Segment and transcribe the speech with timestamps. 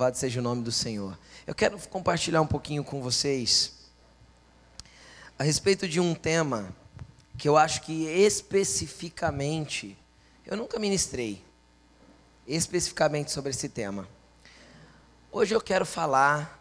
[0.00, 1.18] Louvado seja o nome do Senhor.
[1.46, 3.74] Eu quero compartilhar um pouquinho com vocês
[5.38, 6.74] a respeito de um tema
[7.36, 9.94] que eu acho que especificamente
[10.46, 11.44] eu nunca ministrei
[12.46, 14.08] especificamente sobre esse tema.
[15.30, 16.58] Hoje eu quero falar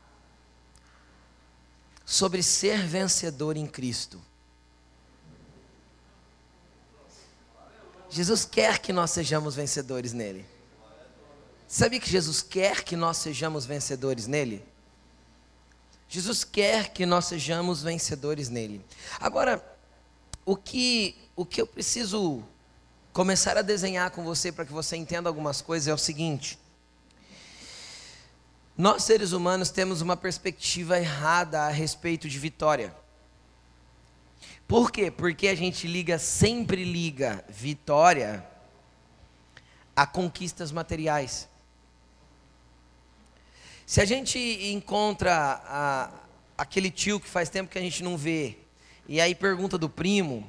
[2.06, 4.22] sobre ser vencedor em Cristo.
[8.10, 10.59] Jesus quer que nós sejamos vencedores nele.
[11.72, 14.66] Sabe que Jesus quer que nós sejamos vencedores nele?
[16.08, 18.84] Jesus quer que nós sejamos vencedores nele.
[19.20, 19.64] Agora,
[20.44, 22.44] o que, o que eu preciso
[23.14, 26.58] começar a desenhar com você para que você entenda algumas coisas é o seguinte:
[28.76, 32.96] nós seres humanos temos uma perspectiva errada a respeito de vitória.
[34.68, 35.12] Por quê?
[35.12, 38.44] Porque a gente liga, sempre liga vitória
[39.96, 41.49] a conquistas materiais.
[43.90, 44.38] Se a gente
[44.72, 46.12] encontra a,
[46.56, 48.56] aquele tio que faz tempo que a gente não vê,
[49.08, 50.48] e aí pergunta do primo,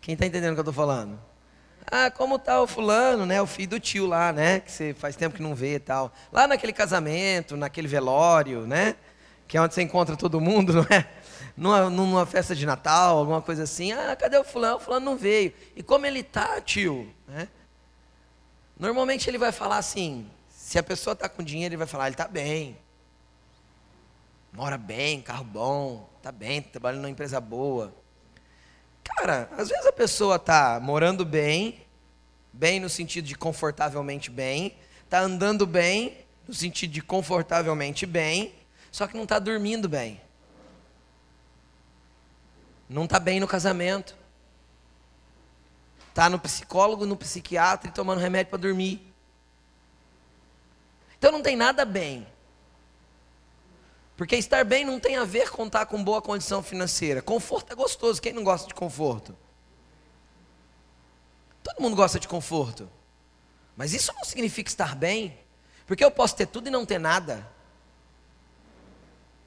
[0.00, 1.18] quem está entendendo o que eu estou falando?
[1.84, 3.42] Ah, como tá o fulano, né?
[3.42, 4.60] O filho do tio lá, né?
[4.60, 6.12] Que você faz tempo que não vê e tal.
[6.30, 8.94] Lá naquele casamento, naquele velório, né?
[9.48, 11.08] Que é onde você encontra todo mundo, não é?
[11.56, 13.90] Numa, numa festa de Natal, alguma coisa assim.
[13.90, 14.76] Ah, cadê o fulano?
[14.76, 15.52] O fulano não veio.
[15.74, 17.12] E como ele tá, tio?
[17.26, 17.48] Né?
[18.78, 20.30] Normalmente ele vai falar assim,
[20.72, 22.78] se a pessoa está com dinheiro, ele vai falar, ele está bem.
[24.50, 27.94] Mora bem, carro bom, está bem, trabalhando numa empresa boa.
[29.04, 31.84] Cara, às vezes a pessoa está morando bem,
[32.50, 36.16] bem no sentido de confortavelmente bem, está andando bem,
[36.48, 38.54] no sentido de confortavelmente bem,
[38.90, 40.22] só que não está dormindo bem.
[42.88, 44.16] Não está bem no casamento.
[46.08, 49.11] Está no psicólogo, no psiquiatra e tomando remédio para dormir.
[51.22, 52.26] Então não tem nada bem.
[54.16, 57.22] Porque estar bem não tem a ver com estar com boa condição financeira.
[57.22, 59.38] Conforto é gostoso, quem não gosta de conforto?
[61.62, 62.90] Todo mundo gosta de conforto.
[63.76, 65.38] Mas isso não significa estar bem.
[65.86, 67.48] Porque eu posso ter tudo e não ter nada.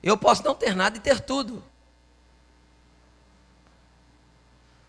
[0.02, 1.62] Eu posso não ter nada e ter tudo.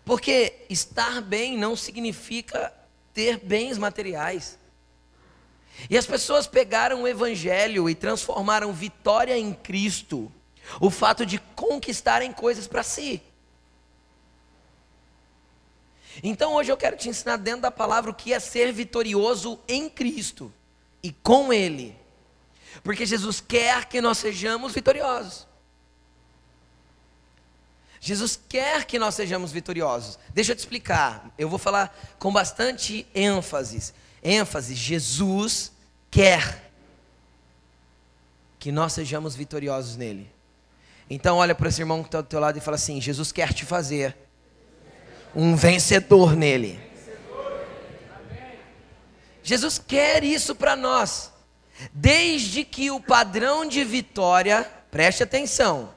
[0.05, 2.73] Porque estar bem não significa
[3.13, 4.57] ter bens materiais.
[5.89, 10.31] E as pessoas pegaram o Evangelho e transformaram vitória em Cristo,
[10.81, 13.21] o fato de conquistarem coisas para si.
[16.23, 19.87] Então hoje eu quero te ensinar dentro da palavra o que é ser vitorioso em
[19.87, 20.51] Cristo
[21.03, 21.95] e com Ele,
[22.83, 25.45] porque Jesus quer que nós sejamos vitoriosos.
[27.99, 30.19] Jesus quer que nós sejamos vitoriosos.
[30.29, 31.29] Deixa eu te explicar.
[31.37, 33.93] Eu vou falar com bastante ênfase
[34.23, 35.71] ênfase, Jesus
[36.09, 36.71] quer
[38.59, 40.29] que nós sejamos vitoriosos nele.
[41.09, 43.53] Então olha para esse irmão que está do teu lado e fala assim: Jesus quer
[43.53, 44.15] te fazer
[45.35, 46.79] um vencedor nele.
[49.43, 51.31] Jesus quer isso para nós.
[51.93, 55.93] Desde que o padrão de vitória, preste atenção,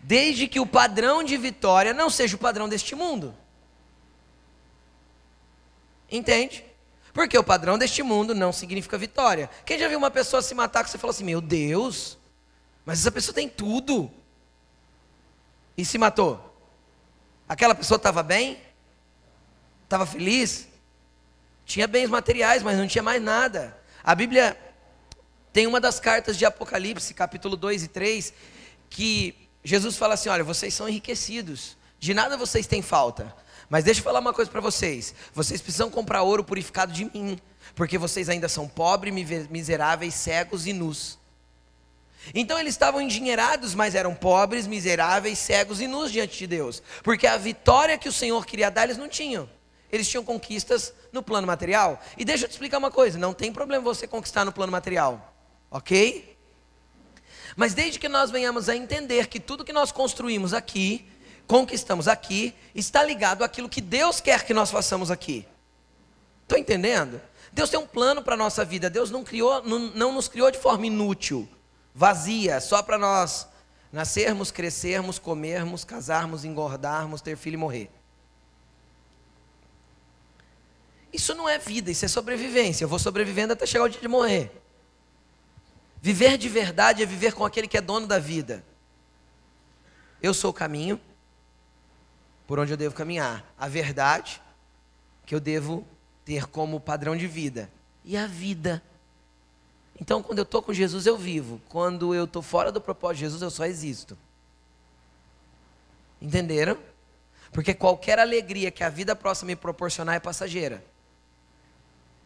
[0.00, 3.34] desde que o padrão de vitória não seja o padrão deste mundo.
[6.10, 6.62] Entende?
[7.12, 9.50] Porque o padrão deste mundo não significa vitória.
[9.66, 12.18] Quem já viu uma pessoa se matar que você falou assim: Meu Deus,
[12.84, 14.10] mas essa pessoa tem tudo.
[15.76, 16.40] E se matou?
[17.48, 18.58] Aquela pessoa estava bem?
[19.84, 20.68] Estava feliz?
[21.66, 23.76] Tinha bens materiais, mas não tinha mais nada.
[24.02, 24.56] A Bíblia
[25.52, 28.32] tem uma das cartas de Apocalipse, capítulo 2 e 3,
[28.88, 33.34] que Jesus fala assim: Olha, vocês são enriquecidos, de nada vocês têm falta.
[33.72, 37.40] Mas deixa eu falar uma coisa para vocês: vocês precisam comprar ouro purificado de mim,
[37.74, 39.14] porque vocês ainda são pobres,
[39.48, 41.18] miseráveis, cegos e nus.
[42.34, 47.26] Então eles estavam endinheirados, mas eram pobres, miseráveis, cegos e nus diante de Deus, porque
[47.26, 49.48] a vitória que o Senhor queria dar eles não tinham.
[49.90, 51.98] Eles tinham conquistas no plano material.
[52.18, 55.34] E deixa eu te explicar uma coisa: não tem problema você conquistar no plano material,
[55.70, 56.36] ok?
[57.56, 61.10] Mas desde que nós venhamos a entender que tudo que nós construímos aqui
[61.46, 65.46] conquistamos aqui está ligado àquilo que Deus quer que nós façamos aqui.
[66.42, 67.20] Estou entendendo?
[67.52, 68.88] Deus tem um plano para a nossa vida.
[68.88, 71.48] Deus não, criou, não, não nos criou de forma inútil,
[71.94, 73.46] vazia, só para nós
[73.92, 77.90] nascermos, crescermos, comermos, casarmos, engordarmos, ter filho e morrer.
[81.12, 82.84] Isso não é vida, isso é sobrevivência.
[82.84, 84.50] Eu vou sobrevivendo até chegar o dia de morrer.
[86.00, 88.64] Viver de verdade é viver com aquele que é dono da vida.
[90.22, 90.98] Eu sou o caminho,
[92.46, 94.40] por onde eu devo caminhar, a verdade
[95.24, 95.86] que eu devo
[96.24, 97.70] ter como padrão de vida
[98.04, 98.82] e a vida.
[100.00, 101.60] Então, quando eu estou com Jesus, eu vivo.
[101.68, 104.18] Quando eu estou fora do propósito de Jesus, eu só existo.
[106.20, 106.76] Entenderam?
[107.52, 110.82] Porque qualquer alegria que a vida próxima me proporcionar é passageira.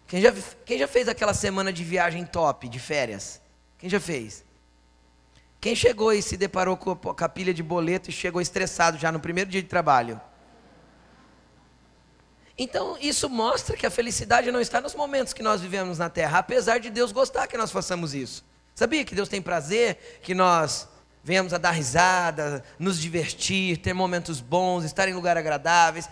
[0.07, 0.33] Quem já,
[0.65, 3.41] quem já fez aquela semana de viagem top, de férias?
[3.79, 4.45] Quem já fez?
[5.67, 9.19] Quem chegou e se deparou com a pilha de boleto e chegou estressado já no
[9.19, 10.21] primeiro dia de trabalho?
[12.57, 16.39] Então, isso mostra que a felicidade não está nos momentos que nós vivemos na terra,
[16.39, 18.45] apesar de Deus gostar que nós façamos isso.
[18.77, 20.87] Sabia que Deus tem prazer que nós
[21.25, 26.09] venhamos a dar risada, nos divertir, ter momentos bons, estar em lugares agradáveis?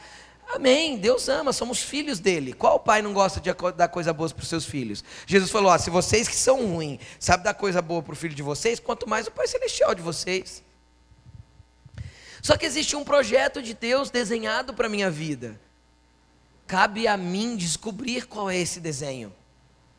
[0.53, 0.97] Amém.
[0.99, 2.53] Deus ama, somos filhos dele.
[2.53, 5.03] Qual pai não gosta de dar coisa boa para os seus filhos?
[5.27, 8.35] Jesus falou: ó, se vocês que são ruins sabem dar coisa boa para o filho
[8.35, 10.63] de vocês, quanto mais o Pai Celestial de vocês.
[12.43, 15.59] Só que existe um projeto de Deus desenhado para a minha vida.
[16.67, 19.33] Cabe a mim descobrir qual é esse desenho.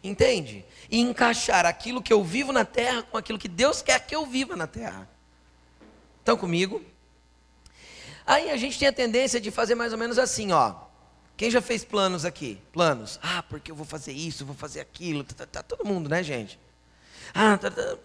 [0.04, 0.64] Entende?
[0.90, 4.26] E encaixar aquilo que eu vivo na terra com aquilo que Deus quer que eu
[4.26, 5.10] viva na terra.
[6.20, 6.84] Estão comigo?
[8.26, 10.76] Aí a gente tem a tendência de fazer mais ou menos assim, ó.
[11.38, 12.60] Quem já fez planos aqui?
[12.72, 13.20] Planos.
[13.22, 15.24] Ah, porque eu vou fazer isso, vou fazer aquilo.
[15.24, 16.60] Tá, tá, tá todo mundo, né, gente?
[17.34, 17.98] Ah, tá, tá,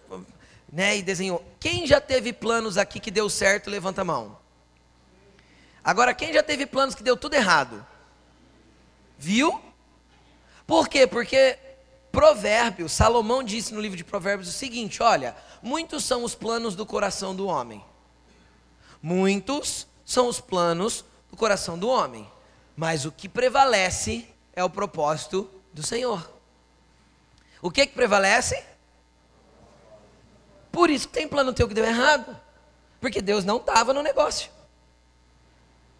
[0.71, 0.97] né?
[0.97, 1.43] E desenhou.
[1.59, 4.37] Quem já teve planos aqui que deu certo, levanta a mão.
[5.83, 7.85] Agora, quem já teve planos que deu tudo errado?
[9.17, 9.59] Viu?
[10.67, 11.07] Por quê?
[11.07, 11.57] Porque
[12.11, 16.85] Provérbios, Salomão disse no livro de Provérbios o seguinte: olha, muitos são os planos do
[16.85, 17.83] coração do homem.
[19.01, 22.29] Muitos são os planos do coração do homem,
[22.75, 26.29] mas o que prevalece é o propósito do Senhor.
[27.61, 28.63] O que que prevalece?
[30.71, 32.39] Por isso que tem plano teu que deu errado,
[32.99, 34.49] porque Deus não estava no negócio.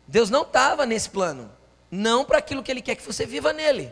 [0.08, 1.52] Deus não estava nesse plano,
[1.90, 3.92] não para aquilo que Ele quer que você viva nele.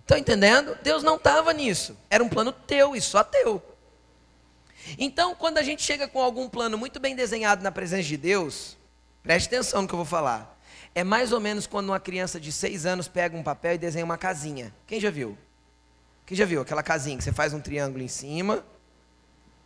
[0.00, 0.78] Estão entendendo?
[0.82, 1.96] Deus não estava nisso.
[2.08, 3.60] Era um plano teu e só teu.
[4.98, 8.76] Então, quando a gente chega com algum plano muito bem desenhado na presença de Deus,
[9.26, 10.56] Preste atenção no que eu vou falar.
[10.94, 14.04] É mais ou menos quando uma criança de seis anos pega um papel e desenha
[14.04, 14.72] uma casinha.
[14.86, 15.36] Quem já viu?
[16.24, 18.64] Quem já viu aquela casinha que você faz um triângulo em cima,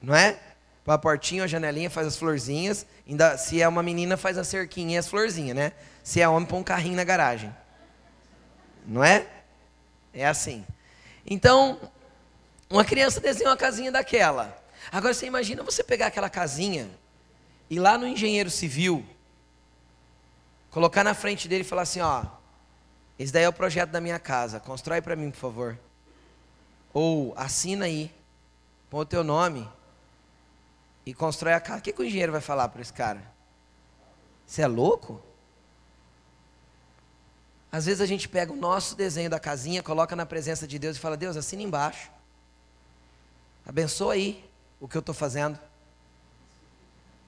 [0.00, 0.38] não é?
[0.82, 2.86] Põe a portinha, a janelinha, faz as florzinhas.
[3.06, 5.72] Ainda, se é uma menina, faz a cerquinha e as florzinhas, né?
[6.02, 7.54] Se é homem, põe um carrinho na garagem.
[8.86, 9.26] Não é?
[10.14, 10.64] É assim.
[11.26, 11.78] Então,
[12.70, 14.58] uma criança desenha uma casinha daquela.
[14.90, 16.88] Agora você imagina você pegar aquela casinha
[17.68, 19.04] e lá no engenheiro civil
[20.70, 22.24] colocar na frente dele e falar assim: ó,
[23.18, 25.78] esse daí é o projeto da minha casa, constrói para mim, por favor.
[26.92, 28.12] Ou assina aí,
[28.88, 29.68] põe o teu nome
[31.04, 31.78] e constrói a casa.
[31.78, 33.22] O que, que o engenheiro vai falar para esse cara?
[34.46, 35.22] Você é louco?
[37.70, 40.96] Às vezes a gente pega o nosso desenho da casinha, coloca na presença de Deus
[40.96, 42.10] e fala: Deus, assina embaixo.
[43.64, 44.44] Abençoa aí
[44.80, 45.58] o que eu estou fazendo.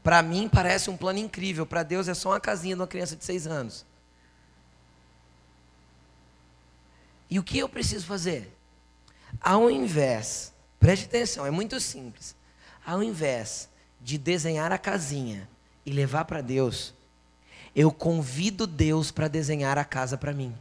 [0.02, 3.14] Para mim parece um plano incrível, para Deus é só uma casinha de uma criança
[3.14, 3.87] de seis anos.
[7.31, 8.54] E o que eu preciso fazer?
[9.40, 12.34] Ao invés, preste atenção, é muito simples.
[12.84, 13.69] Ao invés
[14.00, 15.49] de desenhar a casinha
[15.87, 16.93] e levar para Deus,
[17.75, 20.55] eu convido Deus para desenhar a casa para mim.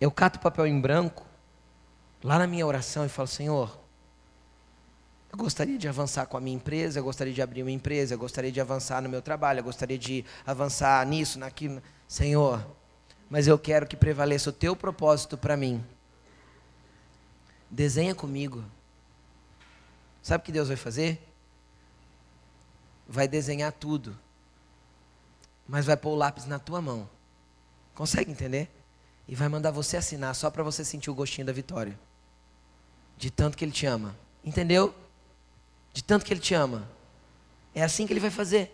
[0.00, 1.24] Eu cato papel em branco,
[2.22, 3.80] lá na minha oração, e falo: Senhor,
[5.36, 8.18] eu gostaria de avançar com a minha empresa, eu gostaria de abrir uma empresa, eu
[8.18, 11.82] gostaria de avançar no meu trabalho, eu gostaria de avançar nisso, naquilo.
[12.08, 12.66] Senhor,
[13.28, 15.84] mas eu quero que prevaleça o teu propósito para mim.
[17.70, 18.64] Desenha comigo.
[20.22, 21.20] Sabe o que Deus vai fazer?
[23.06, 24.18] Vai desenhar tudo,
[25.68, 27.08] mas vai pôr o lápis na tua mão.
[27.94, 28.70] Consegue entender?
[29.28, 31.98] E vai mandar você assinar só para você sentir o gostinho da vitória.
[33.18, 34.16] De tanto que Ele te ama.
[34.42, 34.94] Entendeu?
[35.96, 36.86] De tanto que Ele te ama.
[37.74, 38.70] É assim que Ele vai fazer.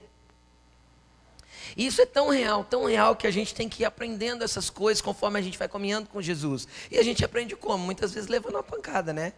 [1.76, 4.68] E isso é tão real, tão real, que a gente tem que ir aprendendo essas
[4.68, 6.66] coisas conforme a gente vai caminhando com Jesus.
[6.90, 7.84] E a gente aprende como?
[7.84, 9.34] Muitas vezes levando uma pancada, né?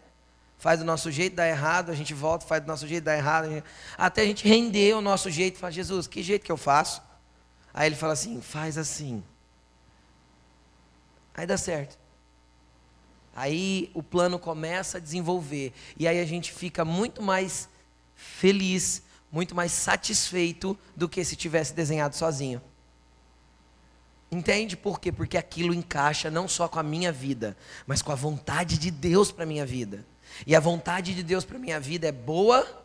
[0.56, 3.62] Faz do nosso jeito, dá errado, a gente volta, faz do nosso jeito, dá errado.
[3.98, 7.02] Até a gente render o nosso jeito e fala, Jesus, que jeito que eu faço?
[7.74, 9.22] Aí ele fala assim, faz assim.
[11.34, 11.98] Aí dá certo.
[13.36, 15.74] Aí o plano começa a desenvolver.
[15.98, 17.68] E aí a gente fica muito mais
[18.24, 22.60] feliz, muito mais satisfeito do que se tivesse desenhado sozinho.
[24.30, 25.12] Entende por quê?
[25.12, 29.30] Porque aquilo encaixa não só com a minha vida, mas com a vontade de Deus
[29.30, 30.04] para a minha vida.
[30.46, 32.84] E a vontade de Deus para a minha vida é boa,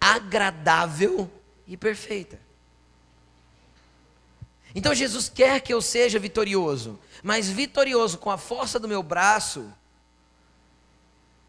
[0.00, 1.30] agradável
[1.66, 2.40] e perfeita.
[4.74, 9.72] Então Jesus quer que eu seja vitorioso, mas vitorioso com a força do meu braço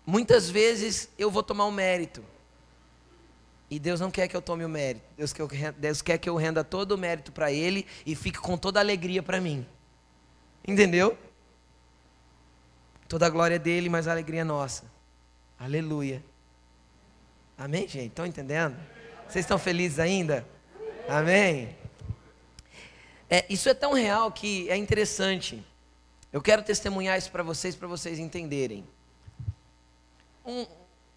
[0.06, 2.24] muitas vezes eu vou tomar o mérito.
[3.70, 5.06] E Deus não quer que eu tome o mérito.
[5.18, 8.58] Deus quer, Deus quer que eu renda todo o mérito para Ele e fique com
[8.58, 9.66] toda a alegria para mim.
[10.68, 11.18] Entendeu?
[13.08, 14.84] Toda a glória é dele, mas a alegria é nossa.
[15.60, 16.24] Aleluia.
[17.58, 18.08] Amém, gente?
[18.08, 18.76] Estão entendendo?
[19.28, 20.46] Vocês estão felizes ainda?
[21.08, 21.76] Amém?
[23.30, 25.64] É, isso é tão real que é interessante.
[26.32, 28.86] Eu quero testemunhar isso para vocês, para vocês entenderem.
[30.46, 30.66] Um,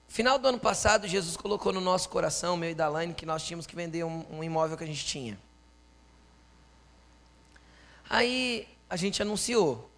[0.09, 3.45] final do ano passado, Jesus colocou no nosso coração, meu e da Laine, que nós
[3.45, 5.39] tínhamos que vender um, um imóvel que a gente tinha.
[8.09, 9.89] Aí a gente anunciou.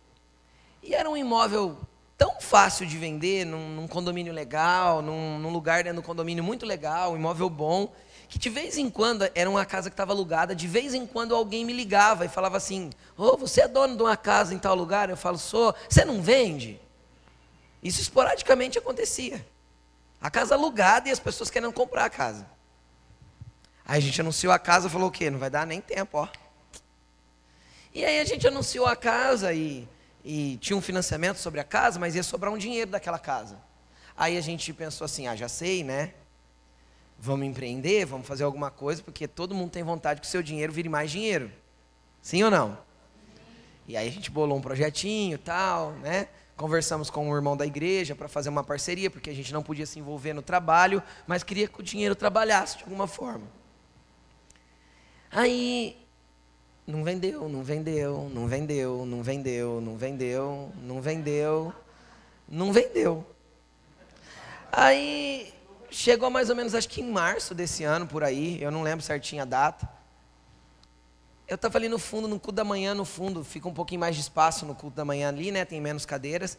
[0.82, 1.78] E era um imóvel
[2.18, 6.66] tão fácil de vender, num, num condomínio legal, num, num, lugar dentro do condomínio muito
[6.66, 7.90] legal, um imóvel bom,
[8.28, 11.34] que de vez em quando, era uma casa que estava alugada, de vez em quando
[11.34, 14.58] alguém me ligava e falava assim, ô, oh, você é dono de uma casa em
[14.58, 15.08] tal lugar?
[15.08, 16.80] Eu falo, sou, você não vende?
[17.82, 19.44] Isso esporadicamente acontecia.
[20.20, 22.46] A casa alugada e as pessoas querendo comprar a casa.
[23.84, 25.30] Aí a gente anunciou a casa e falou o quê?
[25.30, 26.28] Não vai dar nem tempo, ó.
[27.92, 29.88] E aí a gente anunciou a casa e,
[30.24, 33.58] e tinha um financiamento sobre a casa, mas ia sobrar um dinheiro daquela casa.
[34.16, 36.12] Aí a gente pensou assim, ah, já sei, né?
[37.18, 40.72] Vamos empreender, vamos fazer alguma coisa, porque todo mundo tem vontade que o seu dinheiro
[40.72, 41.50] vire mais dinheiro.
[42.22, 42.78] Sim ou não?
[43.88, 46.28] E aí a gente bolou um projetinho tal, né?
[46.60, 49.86] Conversamos com um irmão da igreja para fazer uma parceria, porque a gente não podia
[49.86, 53.46] se envolver no trabalho, mas queria que o dinheiro trabalhasse de alguma forma.
[55.30, 55.96] Aí
[56.86, 61.72] não vendeu, não vendeu, não vendeu, não vendeu, não vendeu, não vendeu,
[62.46, 63.26] não vendeu.
[64.70, 65.54] Aí
[65.90, 69.02] chegou mais ou menos, acho que em março desse ano, por aí, eu não lembro
[69.02, 69.88] certinho a data.
[71.50, 74.14] Eu estava ali no fundo, no culto da manhã, no fundo, fica um pouquinho mais
[74.14, 75.64] de espaço no culto da manhã ali, né?
[75.64, 76.56] Tem menos cadeiras.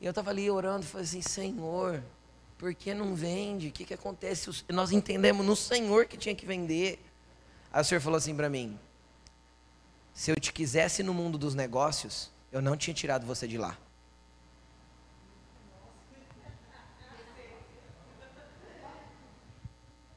[0.00, 2.02] E eu estava ali orando, falei assim, Senhor,
[2.56, 3.68] por que não vende?
[3.68, 4.64] O que, que acontece?
[4.70, 6.98] Nós entendemos no Senhor que tinha que vender.
[7.70, 8.80] Aí o Senhor falou assim para mim:
[10.14, 13.76] Se eu te quisesse no mundo dos negócios, eu não tinha tirado você de lá.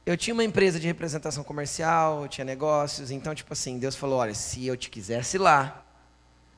[0.06, 4.20] Eu tinha uma empresa de representação comercial, eu tinha negócios, então, tipo assim, Deus falou:
[4.20, 5.84] olha, se eu te quisesse lá,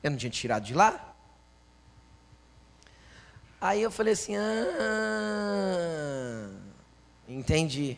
[0.02, 1.14] eu não tinha te tirado de lá.
[3.60, 4.50] Aí eu falei assim: ah,
[7.28, 7.96] entendi.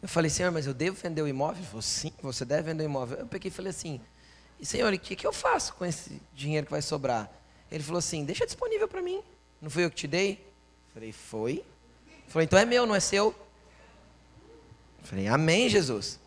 [0.00, 1.58] Eu falei, Senhor, mas eu devo vender o imóvel?
[1.58, 3.18] Ele falou, sim, você deve vender o imóvel.
[3.18, 4.00] Eu peguei e falei assim:
[4.58, 7.30] e Senhor, o que, que eu faço com esse dinheiro que vai sobrar?
[7.70, 9.22] Ele falou assim: deixa disponível para mim.
[9.60, 10.32] Não foi eu que te dei?
[10.88, 11.52] Eu falei, foi.
[11.52, 11.64] Ele
[12.28, 13.34] falou, então é meu, não é seu.
[15.02, 16.20] Falei, Amém, Jesus.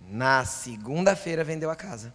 [0.00, 2.14] Na segunda-feira vendeu a casa.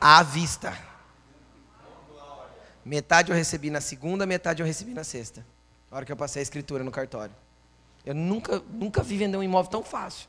[0.00, 0.76] À vista.
[2.84, 5.44] Metade eu recebi na segunda, metade eu recebi na sexta.
[5.90, 7.34] Na hora que eu passei a escritura no cartório.
[8.04, 10.28] Eu nunca, nunca vi vender um imóvel tão fácil.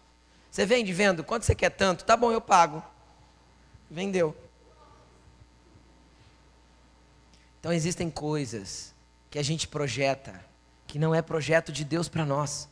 [0.49, 1.23] Você vende, vendo?
[1.23, 2.03] Quanto você quer tanto?
[2.03, 2.83] Tá bom, eu pago.
[3.89, 4.35] Vendeu.
[7.59, 8.93] Então existem coisas
[9.29, 10.43] que a gente projeta
[10.85, 12.67] que não é projeto de Deus para nós.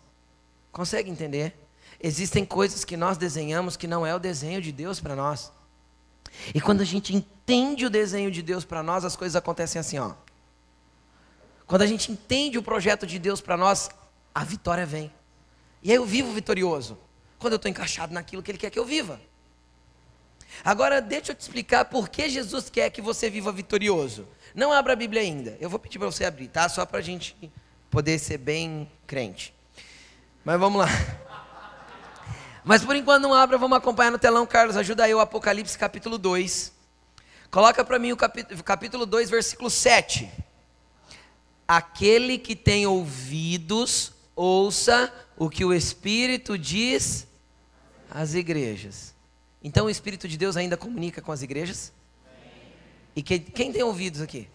[0.72, 1.56] Consegue entender?
[2.02, 5.52] Existem coisas que nós desenhamos que não é o desenho de Deus para nós.
[6.54, 10.00] E quando a gente entende o desenho de Deus para nós, as coisas acontecem assim,
[10.00, 10.14] ó.
[11.66, 13.90] Quando a gente entende o projeto de Deus para nós,
[14.34, 15.12] a vitória vem.
[15.84, 16.98] E aí eu vivo vitorioso.
[17.38, 19.20] Quando eu estou encaixado naquilo que Ele quer que eu viva.
[20.64, 24.28] Agora, deixa eu te explicar por que Jesus quer que você viva vitorioso.
[24.56, 25.58] Não abra a Bíblia ainda.
[25.60, 26.68] Eu vou pedir para você abrir, tá?
[26.68, 27.36] Só para a gente
[27.90, 29.54] poder ser bem crente.
[30.50, 30.88] Mas vamos lá.
[32.66, 34.76] Mas por enquanto não abra, vamos acompanhar no telão, Carlos.
[34.76, 36.74] Ajuda aí o Apocalipse capítulo 2.
[37.52, 40.28] Coloca para mim o capítulo, capítulo 2, versículo 7.
[41.68, 47.28] Aquele que tem ouvidos, ouça o que o Espírito diz
[48.10, 49.14] às igrejas.
[49.64, 51.94] Então o Espírito de Deus ainda comunica com as igrejas?
[53.16, 54.50] E quem, quem tem ouvidos aqui?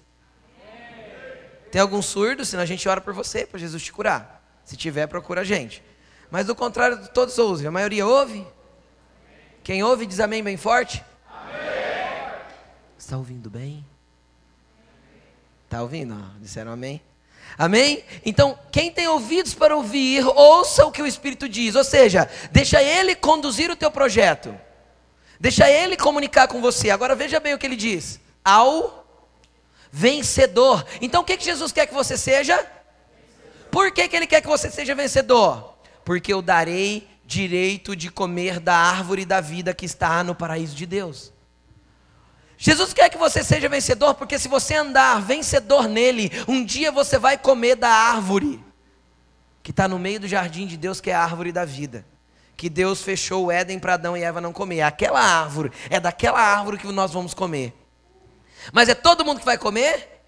[1.70, 2.44] Tem algum surdo?
[2.44, 4.33] Senão a gente ora por você, para Jesus te curar.
[4.64, 5.83] Se tiver, procura a gente.
[6.30, 7.66] Mas do contrário, todos ouvem.
[7.66, 8.47] A maioria ouve?
[9.62, 11.04] Quem ouve diz amém bem forte?
[11.30, 12.33] Amém.
[12.99, 13.85] Está ouvindo bem?
[15.64, 16.14] Está ouvindo?
[16.40, 17.00] disseram amém.
[17.56, 18.04] Amém?
[18.25, 21.75] Então, quem tem ouvidos para ouvir, ouça o que o Espírito diz.
[21.75, 24.54] Ou seja, deixa ele conduzir o teu projeto.
[25.38, 26.90] Deixa ele comunicar com você.
[26.90, 28.18] Agora veja bem o que ele diz.
[28.44, 29.04] Ao
[29.90, 30.85] vencedor.
[31.00, 32.66] Então o que, que Jesus quer que você seja?
[33.74, 35.74] Por que, que ele quer que você seja vencedor?
[36.04, 40.86] Porque eu darei direito de comer da árvore da vida que está no paraíso de
[40.86, 41.32] Deus.
[42.56, 47.18] Jesus quer que você seja vencedor, porque se você andar vencedor nele, um dia você
[47.18, 48.64] vai comer da árvore
[49.60, 52.06] que está no meio do jardim de Deus, que é a árvore da vida.
[52.56, 54.82] Que Deus fechou o Éden para Adão e Eva não comer.
[54.82, 57.74] Aquela árvore, é daquela árvore que nós vamos comer.
[58.72, 60.22] Mas é todo mundo que vai comer?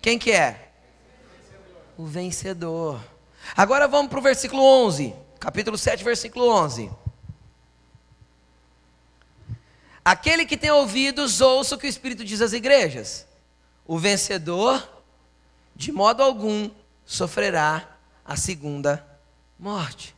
[0.00, 0.65] Quem que é?
[1.96, 3.00] O vencedor.
[3.56, 6.90] Agora vamos para o versículo 11, capítulo 7, versículo 11.
[10.04, 13.26] Aquele que tem ouvidos, ouça o que o Espírito diz às igrejas.
[13.86, 14.88] O vencedor,
[15.74, 16.70] de modo algum,
[17.04, 17.88] sofrerá
[18.24, 19.04] a segunda
[19.58, 20.14] morte.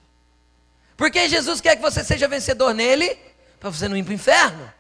[0.97, 3.16] Porque Jesus quer que você seja vencedor nele,
[3.61, 4.73] para você não ir para o inferno.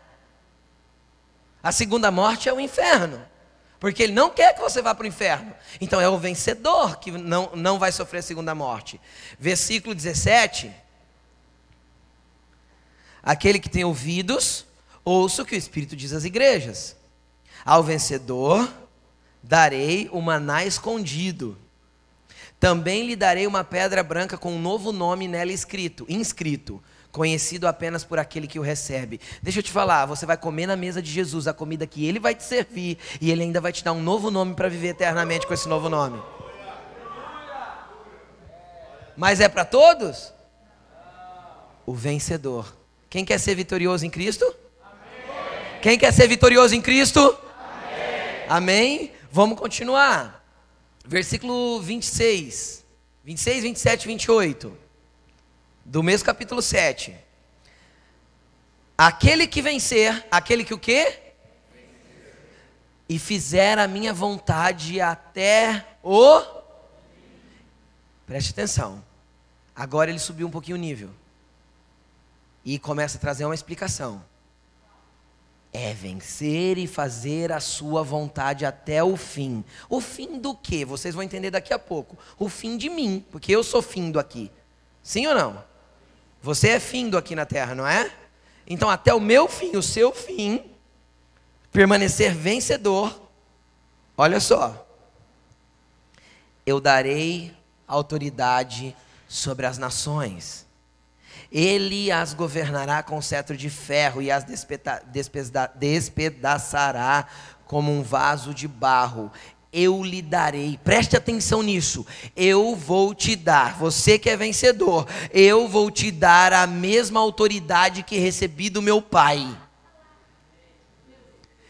[1.62, 3.24] A segunda morte é o inferno.
[3.78, 5.54] Porque ele não quer que você vá para o inferno.
[5.80, 9.00] Então é o vencedor que não, não vai sofrer a segunda morte.
[9.38, 10.72] Versículo 17.
[13.22, 14.66] Aquele que tem ouvidos,
[15.04, 16.96] ouça o que o Espírito diz às igrejas.
[17.64, 18.68] Ao vencedor
[19.42, 21.56] darei o maná escondido
[22.60, 28.04] também lhe darei uma pedra branca com um novo nome nela escrito, inscrito, conhecido apenas
[28.04, 29.20] por aquele que o recebe.
[29.42, 32.18] Deixa eu te falar, você vai comer na mesa de Jesus a comida que ele
[32.18, 35.46] vai te servir e ele ainda vai te dar um novo nome para viver eternamente
[35.46, 36.20] com esse novo nome.
[39.16, 40.32] Mas é para todos?
[41.84, 42.76] O vencedor.
[43.10, 44.44] Quem quer ser vitorioso em Cristo?
[44.82, 45.80] Amém.
[45.82, 47.20] Quem quer ser vitorioso em Cristo?
[48.48, 48.48] Amém.
[48.48, 49.12] Amém?
[49.32, 50.38] Vamos continuar
[51.08, 52.84] versículo 26,
[53.24, 54.78] 26, 27 e 28,
[55.88, 57.16] do mesmo capítulo 7.
[58.96, 61.18] Aquele que vencer, aquele que o quê?
[63.08, 66.42] E fizer a minha vontade até o.
[68.26, 69.02] Preste atenção.
[69.74, 71.10] Agora ele subiu um pouquinho o nível.
[72.62, 74.22] E começa a trazer uma explicação
[75.70, 79.62] é vencer e fazer a sua vontade até o fim.
[79.88, 80.84] O fim do quê?
[80.84, 82.16] Vocês vão entender daqui a pouco.
[82.38, 84.50] O fim de mim, porque eu sou findo aqui.
[85.02, 85.62] Sim ou não?
[86.42, 88.10] Você é findo aqui na terra, não é?
[88.66, 90.62] Então, até o meu fim, o seu fim,
[91.72, 93.20] permanecer vencedor.
[94.16, 94.86] Olha só.
[96.64, 97.54] Eu darei
[97.86, 98.94] autoridade
[99.26, 100.68] sobre as nações
[101.50, 104.44] ele as governará com cetro de ferro e as
[105.74, 107.26] despedaçará
[107.64, 109.32] como um vaso de barro.
[109.72, 112.06] Eu lhe darei, preste atenção nisso.
[112.34, 118.02] Eu vou te dar, você que é vencedor, eu vou te dar a mesma autoridade
[118.02, 119.46] que recebi do meu Pai.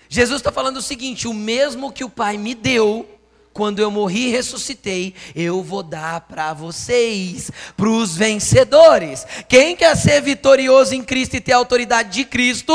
[0.08, 3.06] Jesus está falando o seguinte: o mesmo que o Pai me deu,
[3.52, 9.26] quando eu morri e ressuscitei, eu vou dar para vocês, para os vencedores.
[9.48, 12.72] Quem quer ser vitorioso em Cristo e ter a autoridade de Cristo?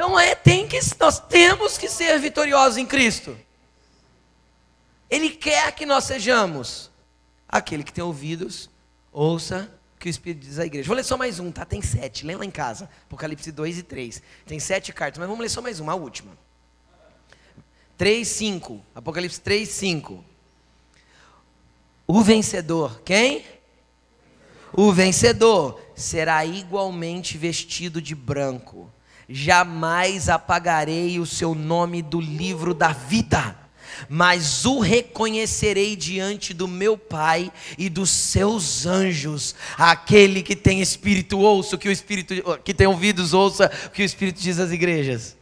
[0.00, 3.36] Então é, tem que, nós temos que ser vitoriosos em Cristo.
[5.10, 6.90] Ele quer que nós sejamos.
[7.46, 8.70] Aquele que tem ouvidos,
[9.12, 10.86] ouça que o Espírito diz à igreja.
[10.86, 11.66] Vou ler só mais um, tá?
[11.66, 12.24] Tem sete.
[12.24, 12.88] Lê lá em casa.
[13.04, 14.22] Apocalipse 2 e 3.
[14.46, 16.32] Tem sete cartas, mas vamos ler só mais uma, a última.
[17.98, 18.82] 3, 5.
[18.94, 20.24] Apocalipse 3, 5.
[22.06, 23.44] O vencedor, quem?
[24.72, 28.90] O vencedor será igualmente vestido de branco.
[29.32, 33.56] Jamais apagarei o seu nome do livro da vida,
[34.08, 39.54] mas o reconhecerei diante do meu Pai e dos seus anjos.
[39.78, 44.04] Aquele que tem espírito ouça que o espírito que tem ouvidos ouça o que o
[44.04, 45.36] espírito diz às igrejas.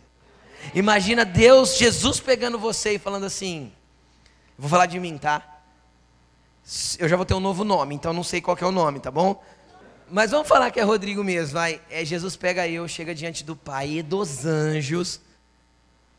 [0.75, 3.73] Imagina Deus, Jesus pegando você e falando assim:
[4.59, 5.61] Vou falar de mim, tá?
[6.99, 9.11] Eu já vou ter um novo nome, então não sei qual é o nome, tá
[9.11, 9.43] bom?
[10.11, 11.81] Mas vamos falar que é Rodrigo mesmo, vai.
[11.91, 15.21] É, Jesus pega eu, chega diante do Pai e dos anjos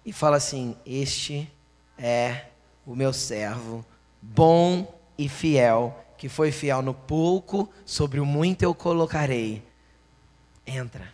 [0.05, 1.49] e fala assim: Este
[1.97, 2.45] é
[2.85, 3.85] o meu servo,
[4.21, 9.63] bom e fiel, que foi fiel no pouco, sobre o muito eu colocarei.
[10.65, 11.13] Entra.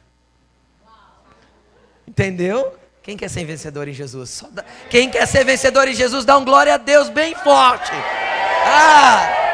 [2.08, 2.78] Entendeu?
[3.02, 4.44] Quem quer ser vencedor em Jesus?
[4.52, 4.64] Dá...
[4.90, 7.92] Quem quer ser vencedor em Jesus, dá um glória a Deus bem forte.
[8.66, 9.45] Ah!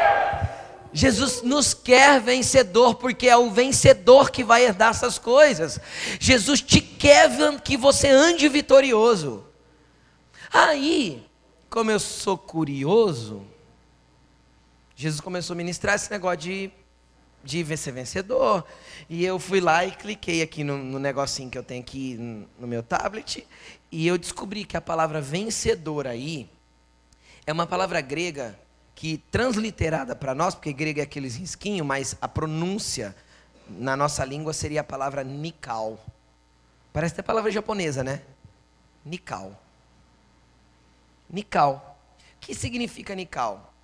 [0.92, 5.80] Jesus nos quer vencedor, porque é o vencedor que vai herdar essas coisas.
[6.20, 7.30] Jesus te quer
[7.62, 9.44] que você ande vitorioso.
[10.52, 11.26] Aí,
[11.70, 13.42] como eu sou curioso,
[14.94, 16.70] Jesus começou a ministrar esse negócio de,
[17.42, 18.64] de ser vencedor.
[19.08, 22.14] E eu fui lá e cliquei aqui no, no negocinho que eu tenho aqui
[22.58, 23.46] no meu tablet.
[23.90, 26.48] E eu descobri que a palavra vencedor aí
[27.46, 28.58] é uma palavra grega
[29.02, 33.16] que, transliterada para nós, porque grego é aqueles risquinhos, mas a pronúncia
[33.68, 35.98] na nossa língua seria a palavra nikal.
[36.92, 38.22] Parece até palavra japonesa, né?
[39.04, 39.60] Nikal.
[41.28, 41.98] Nikal.
[42.36, 43.74] O que significa Nikal?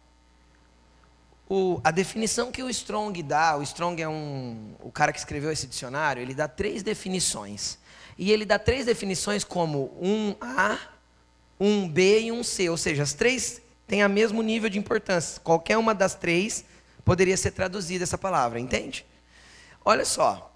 [1.48, 5.50] O, a definição que o Strong dá, o Strong é um, o cara que escreveu
[5.50, 7.76] esse dicionário, ele dá três definições.
[8.16, 10.78] E ele dá três definições como um A,
[11.58, 12.70] um B e um C.
[12.70, 15.40] Ou seja, as três têm o mesmo nível de importância.
[15.40, 16.64] Qualquer uma das três
[17.04, 19.04] poderia ser traduzida essa palavra, entende?
[19.84, 20.54] Olha só.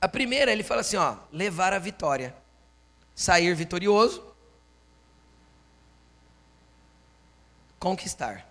[0.00, 2.36] A primeira, ele fala assim, ó, levar a vitória.
[3.14, 4.22] Sair vitorioso.
[7.78, 8.46] Conquistar.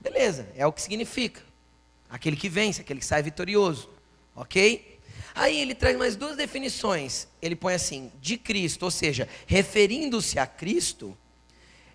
[0.00, 1.42] Beleza, é o que significa.
[2.08, 3.90] Aquele que vence, aquele que sai vitorioso.
[4.34, 5.00] Ok?
[5.34, 7.26] Aí ele traz mais duas definições.
[7.40, 11.16] Ele põe assim, de Cristo, ou seja, referindo-se a Cristo,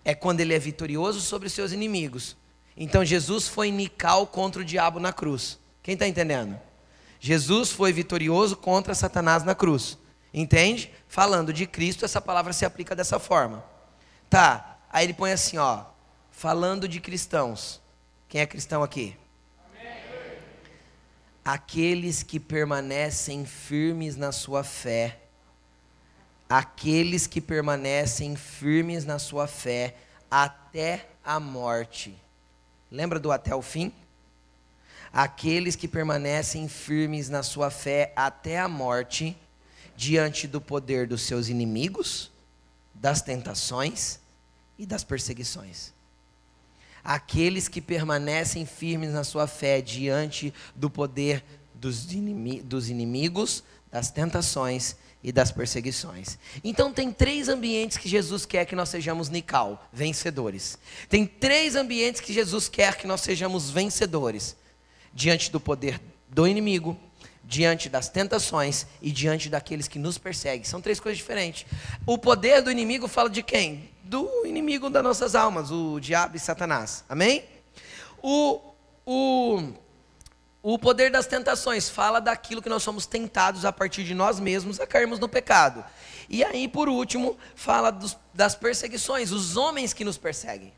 [0.07, 2.37] é quando ele é vitorioso sobre os seus inimigos.
[2.77, 5.59] Então Jesus foi nical contra o diabo na cruz.
[5.83, 6.57] Quem está entendendo?
[7.19, 9.97] Jesus foi vitorioso contra Satanás na cruz.
[10.33, 10.93] Entende?
[11.09, 13.65] Falando de Cristo, essa palavra se aplica dessa forma.
[14.29, 14.79] Tá.
[14.89, 15.83] Aí ele põe assim, ó,
[16.31, 17.81] falando de cristãos.
[18.29, 19.13] Quem é cristão aqui?
[19.69, 20.39] Amém.
[21.43, 25.19] Aqueles que permanecem firmes na sua fé.
[26.49, 29.95] Aqueles que permanecem firmes na sua fé
[30.29, 32.15] até a morte.
[32.91, 33.91] Lembra do até o fim?
[35.11, 39.35] Aqueles que permanecem firmes na sua fé até a morte,
[39.95, 42.31] diante do poder dos seus inimigos,
[42.93, 44.19] das tentações
[44.77, 45.91] e das perseguições
[47.07, 51.41] aqueles que permanecem firmes na sua fé diante do poder
[51.73, 52.05] dos,
[52.65, 56.37] dos inimigos, das tentações e das perseguições.
[56.63, 60.77] Então tem três ambientes que Jesus quer que nós sejamos Nical, vencedores.
[61.09, 64.55] Tem três ambientes que Jesus quer que nós sejamos vencedores.
[65.13, 65.99] Diante do poder
[66.29, 66.97] do inimigo,
[67.43, 70.63] diante das tentações e diante daqueles que nos perseguem.
[70.63, 71.65] São três coisas diferentes.
[72.05, 73.89] O poder do inimigo fala de quem?
[74.03, 77.03] Do inimigo das nossas almas, o diabo e Satanás.
[77.07, 77.43] Amém?
[78.21, 78.59] O,
[79.05, 79.73] o,
[80.61, 84.79] o poder das tentações fala daquilo que nós somos tentados a partir de nós mesmos
[84.79, 85.83] a cairmos no pecado.
[86.29, 90.73] E aí, por último, fala dos, das perseguições, os homens que nos perseguem.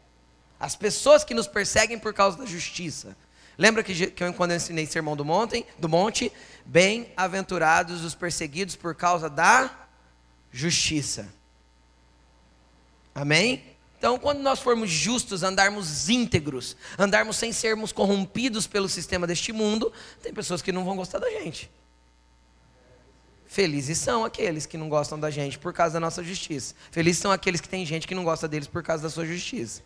[0.59, 3.15] As pessoas que nos perseguem por causa da justiça.
[3.57, 6.31] Lembra que, que eu, quando eu ensinei Sermão do Monte, do Monte,
[6.65, 9.71] bem-aventurados os perseguidos por causa da
[10.51, 11.27] justiça.
[13.13, 13.68] Amém?
[13.99, 19.91] Então, quando nós formos justos, andarmos íntegros, andarmos sem sermos corrompidos pelo sistema deste mundo,
[20.23, 21.69] tem pessoas que não vão gostar da gente.
[23.45, 26.73] Felizes são aqueles que não gostam da gente por causa da nossa justiça.
[26.91, 29.81] Felizes são aqueles que tem gente que não gosta deles por causa da sua justiça.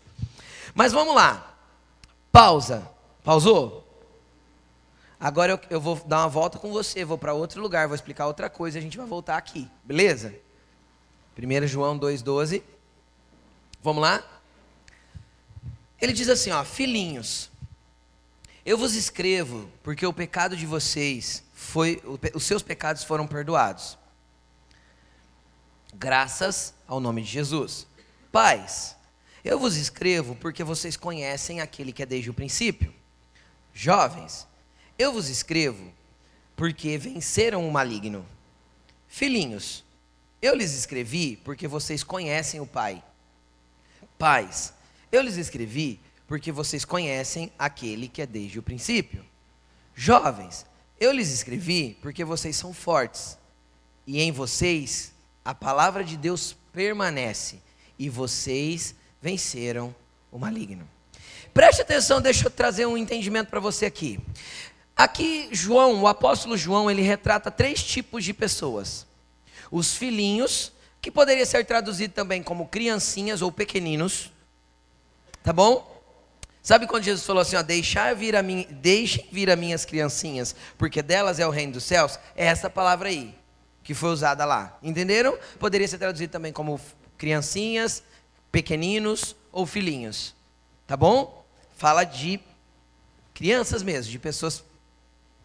[0.76, 1.58] Mas vamos lá.
[2.32, 2.88] Pausa.
[3.24, 3.84] Pausou?
[5.20, 8.28] Agora eu, eu vou dar uma volta com você, vou para outro lugar, vou explicar
[8.28, 10.36] outra coisa e a gente vai voltar aqui, beleza?
[11.36, 12.62] 1 João 2,12.
[13.84, 14.24] Vamos lá?
[16.00, 17.52] Ele diz assim, ó, filhinhos,
[18.66, 22.02] eu vos escrevo porque o pecado de vocês foi,
[22.34, 23.98] os seus pecados foram perdoados.
[25.94, 27.86] Graças ao nome de Jesus.
[28.32, 28.96] Pais,
[29.44, 32.94] eu vos escrevo porque vocês conhecem aquele que é desde o princípio.
[33.74, 34.48] Jovens,
[34.98, 35.92] eu vos escrevo
[36.56, 38.26] porque venceram o maligno.
[39.10, 39.84] Filhinhos,
[40.42, 43.04] eu lhes escrevi porque vocês conhecem o Pai.
[44.24, 44.74] Pais,
[45.12, 49.22] eu lhes escrevi porque vocês conhecem aquele que é desde o princípio.
[49.94, 50.66] Jovens,
[50.98, 53.38] eu lhes escrevi porque vocês são fortes
[54.08, 55.12] e em vocês
[55.44, 57.60] a palavra de Deus permanece
[58.00, 59.94] e vocês venceram
[60.32, 60.88] o maligno.
[61.54, 64.22] Preste atenção, deixa eu trazer um entendimento para você aqui.
[64.96, 69.06] Aqui, João, o apóstolo João, ele retrata três tipos de pessoas:
[69.70, 70.72] os filhinhos,
[71.04, 74.32] que poderia ser traduzido também como criancinhas ou pequeninos,
[75.44, 75.92] tá bom?
[76.64, 80.56] Sabe quando Jesus falou assim, ó, deixar vir a mim, deixem vir a minhas criancinhas,
[80.80, 82.18] porque delas é o reino dos céus?
[82.36, 83.36] É essa palavra aí
[83.84, 84.76] que foi usada lá.
[84.82, 85.38] Entenderam?
[85.60, 86.82] Poderia ser traduzido também como
[87.18, 88.02] criancinhas,
[88.52, 90.34] pequeninos ou filhinhos.
[90.88, 91.44] Tá bom?
[91.84, 92.40] fala de
[93.34, 94.64] crianças mesmo, de pessoas,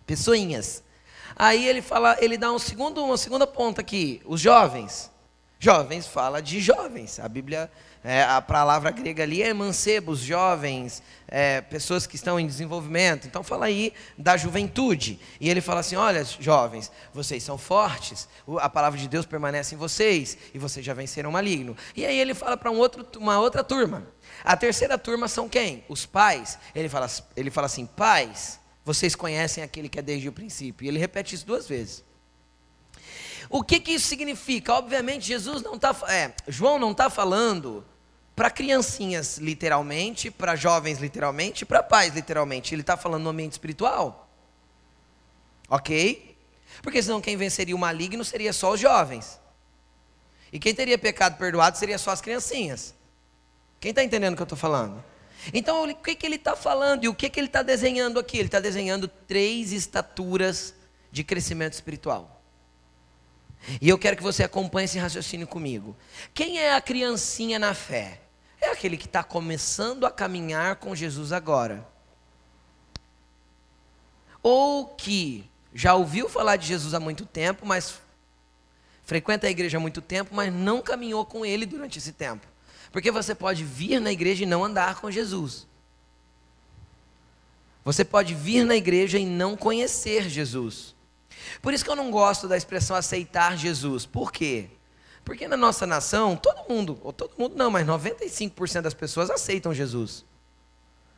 [0.06, 0.84] pessoinhas.
[1.34, 5.10] Aí ele fala, ele dá um segundo, uma segunda ponta aqui, os jovens.
[5.60, 7.18] Jovens fala de jovens.
[7.18, 7.68] A Bíblia,
[8.04, 13.26] é, a palavra grega ali é mancebos, jovens, é, pessoas que estão em desenvolvimento.
[13.26, 15.18] Então fala aí da juventude.
[15.40, 18.28] E ele fala assim: olha, jovens, vocês são fortes,
[18.60, 21.76] a palavra de Deus permanece em vocês e vocês já venceram o maligno.
[21.96, 22.78] E aí ele fala para um
[23.18, 24.06] uma outra turma.
[24.44, 25.82] A terceira turma são quem?
[25.88, 26.56] Os pais.
[26.72, 30.84] Ele fala, ele fala assim: pais, vocês conhecem aquele que é desde o princípio.
[30.84, 32.07] E ele repete isso duas vezes.
[33.50, 34.74] O que, que isso significa?
[34.74, 35.94] Obviamente, Jesus não está.
[36.08, 37.84] É, João não está falando
[38.36, 42.74] para criancinhas, literalmente, para jovens, literalmente, para pais, literalmente.
[42.74, 44.28] Ele está falando no ambiente espiritual.
[45.68, 46.36] Ok?
[46.82, 49.40] Porque senão quem venceria o maligno seria só os jovens.
[50.52, 52.94] E quem teria pecado perdoado seria só as criancinhas.
[53.80, 55.02] Quem está entendendo o que eu estou falando?
[55.52, 58.38] Então, o que, que ele está falando e o que, que ele está desenhando aqui?
[58.38, 60.74] Ele está desenhando três estaturas
[61.10, 62.37] de crescimento espiritual.
[63.80, 65.96] E eu quero que você acompanhe esse raciocínio comigo.
[66.32, 68.20] Quem é a criancinha na fé?
[68.60, 71.86] É aquele que está começando a caminhar com Jesus agora.
[74.42, 78.00] Ou que já ouviu falar de Jesus há muito tempo, mas
[79.04, 82.46] frequenta a igreja há muito tempo, mas não caminhou com ele durante esse tempo.
[82.90, 85.66] Porque você pode vir na igreja e não andar com Jesus.
[87.84, 90.94] Você pode vir na igreja e não conhecer Jesus.
[91.60, 94.06] Por isso que eu não gosto da expressão aceitar Jesus.
[94.06, 94.68] Por quê?
[95.24, 99.74] Porque na nossa nação, todo mundo, ou todo mundo não, mas 95% das pessoas aceitam
[99.74, 100.24] Jesus.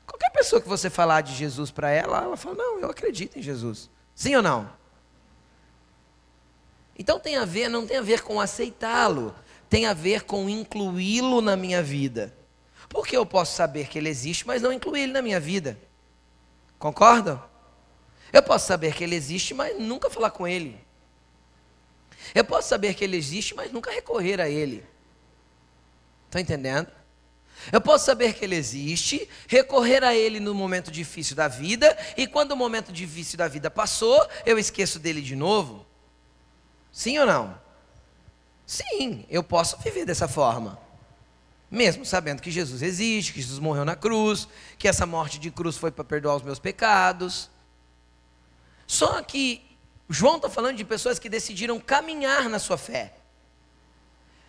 [0.06, 3.42] Qualquer pessoa que você falar de Jesus para ela, ela fala: Não, eu acredito em
[3.42, 3.88] Jesus.
[4.14, 4.70] Sim ou não?
[6.98, 9.34] Então tem a ver, não tem a ver com aceitá-lo,
[9.68, 12.34] tem a ver com incluí-lo na minha vida.
[12.88, 15.78] Porque eu posso saber que ele existe, mas não incluir ele na minha vida.
[16.78, 17.40] Concordam?
[18.32, 20.78] Eu posso saber que ele existe, mas nunca falar com ele.
[22.34, 24.84] Eu posso saber que ele existe, mas nunca recorrer a ele.
[26.26, 26.88] Está entendendo?
[27.72, 32.26] Eu posso saber que ele existe, recorrer a ele no momento difícil da vida, e
[32.26, 35.84] quando o momento difícil da vida passou, eu esqueço dele de novo.
[36.92, 37.60] Sim ou não?
[38.66, 40.78] Sim, eu posso viver dessa forma.
[41.70, 45.76] Mesmo sabendo que Jesus existe, que Jesus morreu na cruz, que essa morte de cruz
[45.76, 47.50] foi para perdoar os meus pecados.
[48.90, 49.64] Só que
[50.08, 53.14] João está falando de pessoas que decidiram caminhar na sua fé.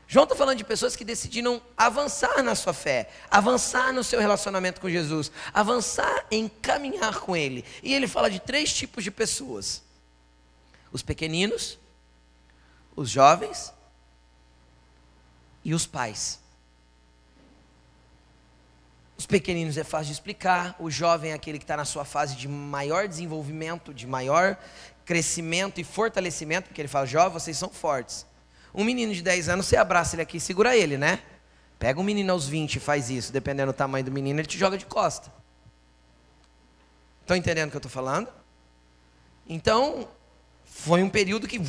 [0.08, 4.82] João está falando de pessoas que decidiram avançar na sua fé, avançar no seu relacionamento
[4.82, 7.64] com Jesus, avançar em caminhar com Ele.
[7.84, 9.84] E ele fala de três tipos de pessoas:
[10.92, 11.78] os pequeninos,
[12.96, 13.72] os jovens
[15.64, 16.41] e os pais.
[19.22, 22.36] Os pequeninos é fácil de explicar, o jovem é aquele que está na sua fase
[22.36, 24.58] de maior desenvolvimento, de maior
[25.06, 28.26] crescimento e fortalecimento, porque ele fala, jovem, vocês são fortes.
[28.74, 31.22] Um menino de 10 anos, você abraça ele aqui e segura ele, né?
[31.78, 34.58] Pega um menino aos 20 e faz isso, dependendo do tamanho do menino, ele te
[34.58, 35.32] joga de costa.
[37.22, 38.28] Estão entendendo o que eu estou falando?
[39.48, 40.10] Então,
[40.66, 41.62] foi um período que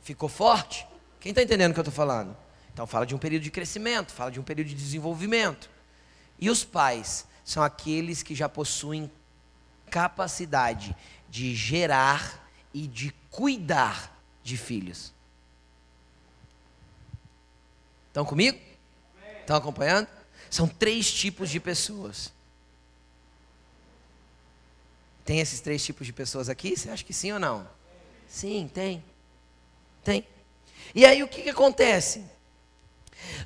[0.00, 0.86] ficou forte.
[1.18, 2.36] Quem está entendendo o que eu estou falando?
[2.72, 5.73] Então, fala de um período de crescimento, fala de um período de desenvolvimento.
[6.44, 9.10] E os pais são aqueles que já possuem
[9.90, 10.94] capacidade
[11.26, 15.10] de gerar e de cuidar de filhos.
[18.08, 18.60] Estão comigo?
[19.40, 20.06] Estão acompanhando?
[20.50, 22.30] São três tipos de pessoas.
[25.24, 26.76] Tem esses três tipos de pessoas aqui?
[26.76, 27.66] Você acha que sim ou não?
[28.28, 29.02] Sim, tem.
[30.04, 30.28] Tem.
[30.94, 32.22] E aí o que, que acontece?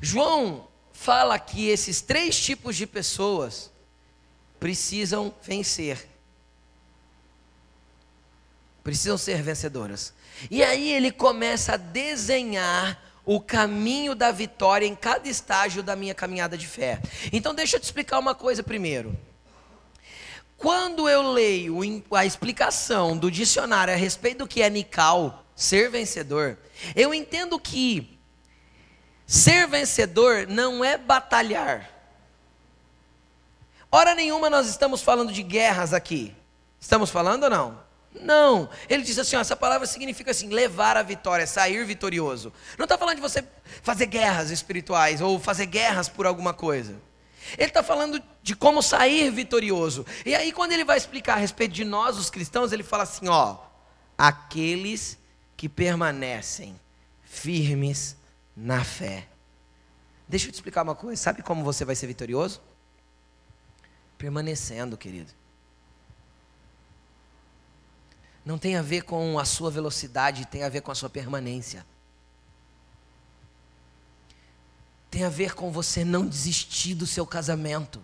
[0.03, 0.67] João
[1.01, 3.71] fala que esses três tipos de pessoas
[4.59, 6.09] precisam vencer.
[8.83, 10.13] Precisam ser vencedoras.
[10.51, 16.15] E aí ele começa a desenhar o caminho da vitória em cada estágio da minha
[16.15, 17.01] caminhada de fé.
[17.33, 19.17] Então deixa eu te explicar uma coisa primeiro.
[20.57, 21.79] Quando eu leio
[22.11, 26.59] a explicação do dicionário a respeito do que é Nical, ser vencedor,
[26.97, 28.18] eu entendo que
[29.29, 31.91] Ser vencedor não é batalhar.
[33.93, 36.35] Hora nenhuma nós estamos falando de guerras aqui.
[36.81, 37.79] Estamos falando ou não?
[38.23, 38.71] Não.
[38.89, 42.51] Ele diz assim: ó, essa palavra significa assim, levar a vitória, sair vitorioso.
[42.79, 43.45] Não está falando de você
[43.83, 46.97] fazer guerras espirituais ou fazer guerras por alguma coisa.
[47.59, 50.07] Ele está falando de como sair vitorioso.
[50.25, 53.29] E aí, quando ele vai explicar a respeito de nós, os cristãos, ele fala assim:
[53.29, 53.59] ó,
[54.17, 55.19] aqueles
[55.55, 56.81] que permanecem
[57.23, 58.17] firmes
[58.59, 59.29] na fé.
[60.27, 61.23] Deixa eu te explicar uma coisa.
[61.23, 62.61] Sabe como você vai ser vitorioso?
[64.19, 65.33] Permanecendo, querido.
[68.45, 71.87] Não tem a ver com a sua velocidade, tem a ver com a sua permanência.
[75.11, 78.03] Tem a ver com você não desistir do seu casamento.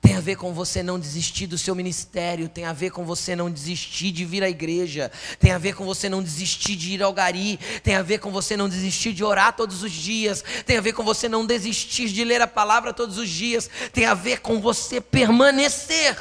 [0.00, 3.36] Tem a ver com você não desistir do seu ministério, tem a ver com você
[3.36, 7.02] não desistir de vir à igreja, tem a ver com você não desistir de ir
[7.02, 10.76] ao gari, tem a ver com você não desistir de orar todos os dias, tem
[10.76, 14.14] a ver com você não desistir de ler a palavra todos os dias, tem a
[14.14, 16.16] ver com você permanecer.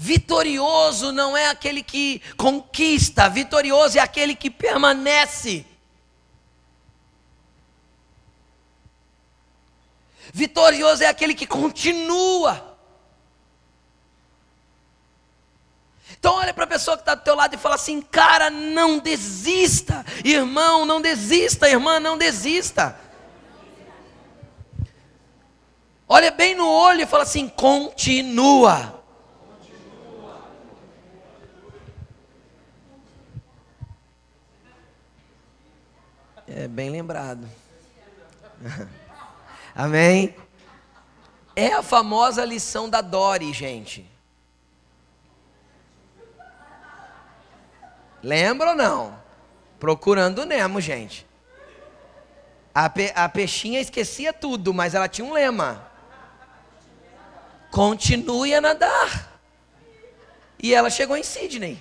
[0.00, 5.66] Vitorioso não é aquele que conquista, vitorioso é aquele que permanece.
[10.38, 12.76] Vitorioso é aquele que continua.
[16.16, 19.00] Então olha para a pessoa que está do teu lado e fala assim, cara, não
[19.00, 22.96] desista, irmão, não desista, irmã, não desista.
[26.08, 29.02] Olha bem no olho e fala assim, continua.
[36.46, 37.44] É bem lembrado.
[39.78, 40.34] Amém?
[41.54, 44.04] É a famosa lição da Dori, gente.
[48.20, 49.16] Lembra ou não?
[49.78, 51.24] Procurando Nemo, gente.
[52.74, 55.88] A, pe a peixinha esquecia tudo, mas ela tinha um lema:
[57.70, 59.40] continue a nadar.
[60.60, 61.80] E ela chegou em Sydney.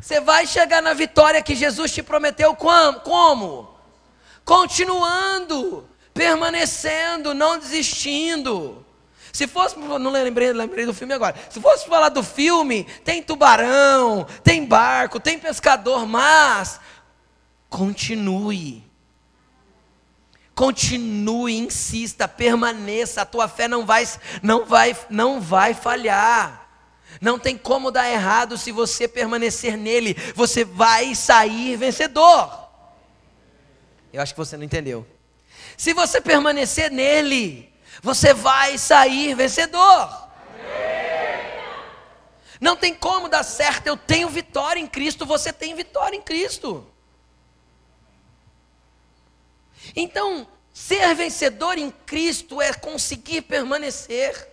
[0.00, 3.77] Você vai chegar na vitória que Jesus te prometeu como?
[4.48, 8.82] Continuando, permanecendo, não desistindo.
[9.30, 11.36] Se fosse, não lembrei, lembrei do filme agora.
[11.50, 16.80] Se fosse falar do filme, tem tubarão, tem barco, tem pescador, mas
[17.68, 18.82] continue.
[20.54, 23.20] Continue, insista, permaneça.
[23.20, 24.08] A tua fé não vai,
[24.42, 26.70] não vai, não vai falhar.
[27.20, 30.16] Não tem como dar errado se você permanecer nele.
[30.34, 32.67] Você vai sair vencedor.
[34.18, 35.06] Eu acho que você não entendeu.
[35.76, 40.28] Se você permanecer nele, você vai sair vencedor.
[42.60, 43.86] Não tem como dar certo.
[43.86, 46.84] Eu tenho vitória em Cristo, você tem vitória em Cristo.
[49.94, 54.48] Então, ser vencedor em Cristo é conseguir permanecer.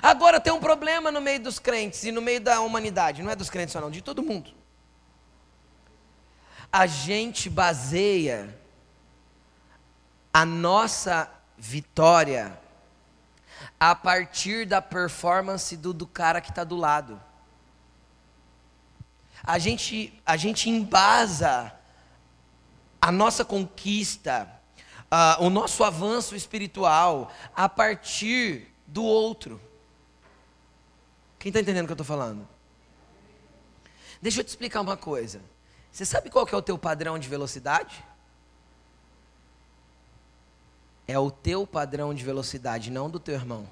[0.00, 3.34] Agora tem um problema no meio dos crentes e no meio da humanidade, não é
[3.34, 4.61] dos crentes só não, de todo mundo.
[6.72, 8.58] A gente baseia
[10.32, 12.58] a nossa vitória
[13.78, 17.20] a partir da performance do, do cara que está do lado.
[19.44, 21.76] A gente, a gente embasa
[23.00, 24.48] a nossa conquista,
[25.10, 29.60] uh, o nosso avanço espiritual a partir do outro.
[31.38, 32.48] Quem está entendendo o que eu estou falando?
[34.22, 35.42] Deixa eu te explicar uma coisa.
[35.92, 38.02] Você sabe qual que é o teu padrão de velocidade?
[41.06, 43.68] É o teu padrão de velocidade, não do teu irmão.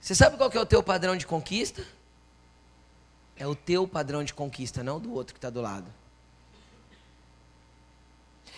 [0.00, 1.84] Você sabe qual que é o teu padrão de conquista?
[3.36, 5.92] É o teu padrão de conquista, não do outro que está do lado.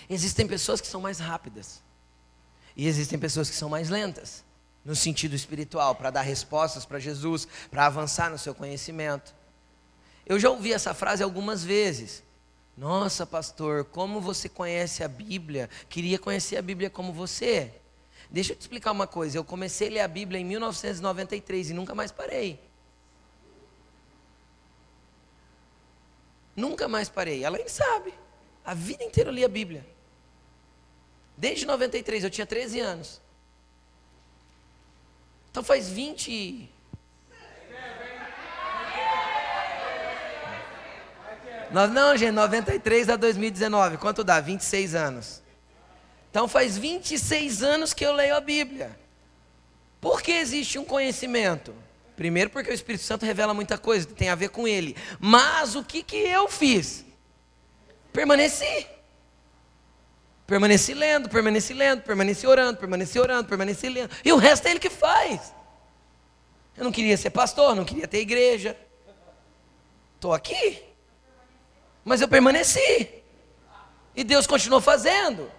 [0.09, 1.83] Existem pessoas que são mais rápidas.
[2.77, 4.45] E existem pessoas que são mais lentas,
[4.85, 9.35] no sentido espiritual, para dar respostas para Jesus, para avançar no seu conhecimento.
[10.27, 12.23] Eu já ouvi essa frase algumas vezes.
[12.77, 15.71] Nossa, pastor, como você conhece a Bíblia?
[15.89, 17.73] Queria conhecer a Bíblia como você.
[18.31, 19.39] Deixa eu te explicar uma coisa.
[19.39, 22.61] Eu comecei a ler a Bíblia em 1993 e nunca mais parei.
[26.57, 27.45] Nunca mais parei.
[27.45, 28.13] Ela sabe.
[28.65, 29.87] A vida inteira eu li a Bíblia.
[31.37, 33.21] Desde 93, eu tinha 13 anos.
[35.55, 36.69] Então faz 20.
[41.71, 43.99] Não, gente, 93 a 2019.
[43.99, 44.41] Quanto dá?
[44.41, 45.41] 26 anos.
[46.29, 48.99] Então faz 26 anos que eu leio a Bíblia.
[50.01, 51.73] Por que existe um conhecimento?
[52.17, 54.97] Primeiro, porque o Espírito Santo revela muita coisa, tem a ver com ele.
[55.21, 57.05] Mas o que, que eu fiz?
[58.13, 58.89] Permaneci.
[60.47, 64.11] Permaneci lendo, permaneci lendo, permaneci orando, permaneci orando, permaneci lendo.
[64.23, 65.55] E o resto é ele que faz.
[66.75, 68.75] Eu não queria ser pastor, não queria ter igreja.
[70.15, 70.83] Estou aqui.
[72.03, 73.23] Mas eu permaneci.
[74.17, 75.53] E Deus continuou fazendo.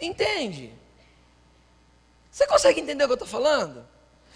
[0.00, 0.72] Entende?
[2.32, 3.86] Você consegue entender o que eu estou falando?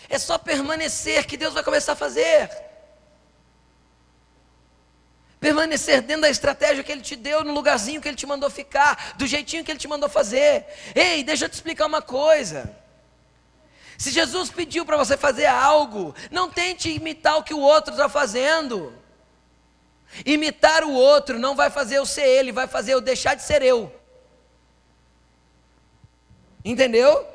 [0.09, 2.49] É só permanecer que Deus vai começar a fazer
[5.41, 9.15] permanecer dentro da estratégia que Ele te deu, no lugarzinho que Ele te mandou ficar,
[9.19, 10.65] do jeitinho que Ele te mandou fazer.
[10.95, 12.75] Ei, deixa eu te explicar uma coisa.
[13.97, 18.09] Se Jesus pediu para você fazer algo, não tente imitar o que o outro está
[18.09, 18.93] fazendo.
[20.25, 23.63] Imitar o outro não vai fazer eu ser ele, vai fazer eu deixar de ser
[23.63, 23.93] eu.
[26.65, 27.27] Entendeu?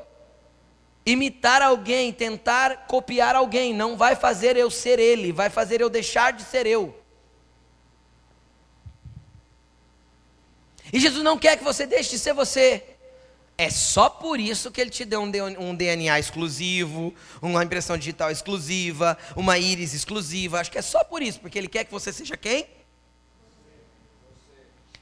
[1.04, 6.32] Imitar alguém, tentar copiar alguém, não vai fazer eu ser ele, vai fazer eu deixar
[6.32, 6.96] de ser eu.
[10.92, 12.89] E Jesus não quer que você deixe de ser você.
[13.60, 19.18] É só por isso que ele te deu um DNA exclusivo, uma impressão digital exclusiva,
[19.36, 20.58] uma íris exclusiva.
[20.58, 22.66] Acho que é só por isso, porque ele quer que você seja quem?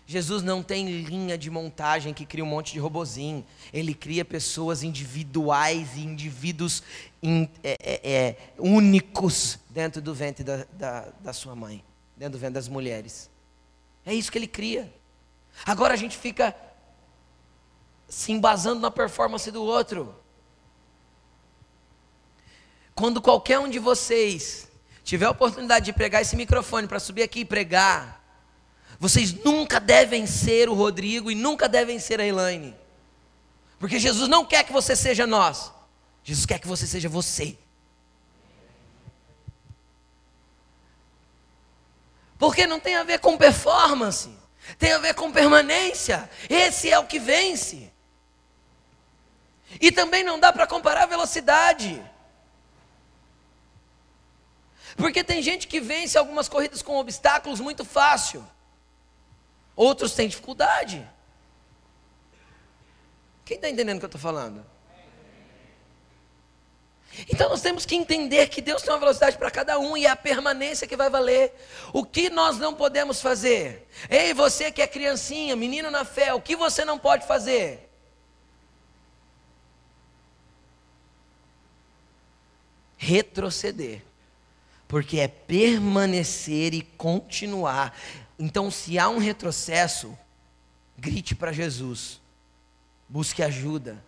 [0.08, 3.46] Jesus não tem linha de montagem que cria um monte de robozinho.
[3.72, 6.82] Ele cria pessoas individuais e indivíduos
[7.22, 11.84] in, é, é, é, únicos dentro do ventre da, da, da sua mãe,
[12.16, 13.30] dentro do ventre das mulheres.
[14.04, 14.92] É isso que ele cria.
[15.64, 16.56] Agora a gente fica
[18.08, 20.14] se embasando na performance do outro.
[22.94, 24.68] Quando qualquer um de vocês
[25.04, 28.18] tiver a oportunidade de pregar esse microfone para subir aqui e pregar,
[28.98, 32.74] vocês nunca devem ser o Rodrigo e nunca devem ser a Elaine.
[33.78, 35.72] Porque Jesus não quer que você seja nós.
[36.24, 37.56] Jesus quer que você seja você.
[42.36, 44.30] Porque não tem a ver com performance,
[44.78, 46.28] tem a ver com permanência.
[46.48, 47.92] Esse é o que vence.
[49.80, 52.02] E também não dá para comparar velocidade.
[54.96, 58.44] Porque tem gente que vence algumas corridas com obstáculos muito fácil.
[59.76, 61.08] Outros têm dificuldade.
[63.44, 64.64] Quem está entendendo o que eu estou falando?
[67.28, 70.10] Então nós temos que entender que Deus tem uma velocidade para cada um e é
[70.10, 71.54] a permanência que vai valer.
[71.92, 73.88] O que nós não podemos fazer?
[74.10, 77.87] Ei, você que é criancinha, menino na fé, o que você não pode fazer?
[82.98, 84.02] Retroceder,
[84.88, 87.96] porque é permanecer e continuar.
[88.38, 90.18] Então, se há um retrocesso,
[90.98, 92.20] grite para Jesus,
[93.08, 94.02] busque ajuda,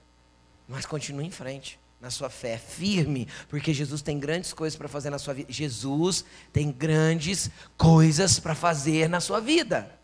[0.68, 5.11] mas continue em frente na sua fé, firme, porque Jesus tem grandes coisas para fazer
[5.11, 5.53] na sua vida.
[5.53, 9.95] Jesus tem grandes coisas para fazer na sua vida.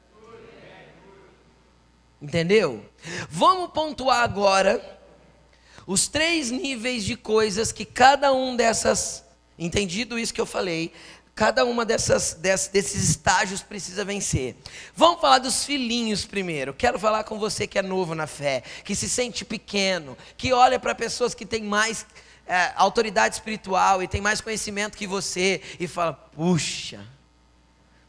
[2.20, 2.84] Entendeu?
[3.28, 4.95] Vamos pontuar agora
[5.86, 9.24] os três níveis de coisas que cada um dessas,
[9.58, 10.92] entendido isso que eu falei,
[11.36, 14.56] cada uma dessas, desses estágios precisa vencer.
[14.94, 16.72] Vamos falar dos filhinhos primeiro.
[16.72, 20.80] Quero falar com você que é novo na fé, que se sente pequeno, que olha
[20.80, 22.06] para pessoas que têm mais
[22.46, 27.06] é, autoridade espiritual e tem mais conhecimento que você e fala: puxa.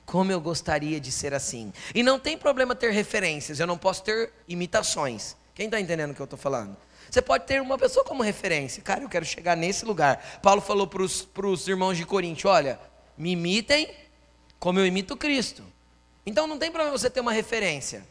[0.06, 1.74] Como eu gostaria de ser assim.
[1.94, 5.36] E não tem problema ter referências, eu não posso ter imitações.
[5.54, 6.78] Quem está entendendo o que eu estou falando?
[7.10, 8.82] Você pode ter uma pessoa como referência.
[8.84, 10.40] Cara, eu quero chegar nesse lugar.
[10.42, 11.02] Paulo falou para
[11.48, 12.80] os irmãos de Corinto: olha,
[13.18, 13.90] me imitem
[14.60, 15.64] como eu imito Cristo.
[16.26, 18.06] Então não tem problema você ter uma referência.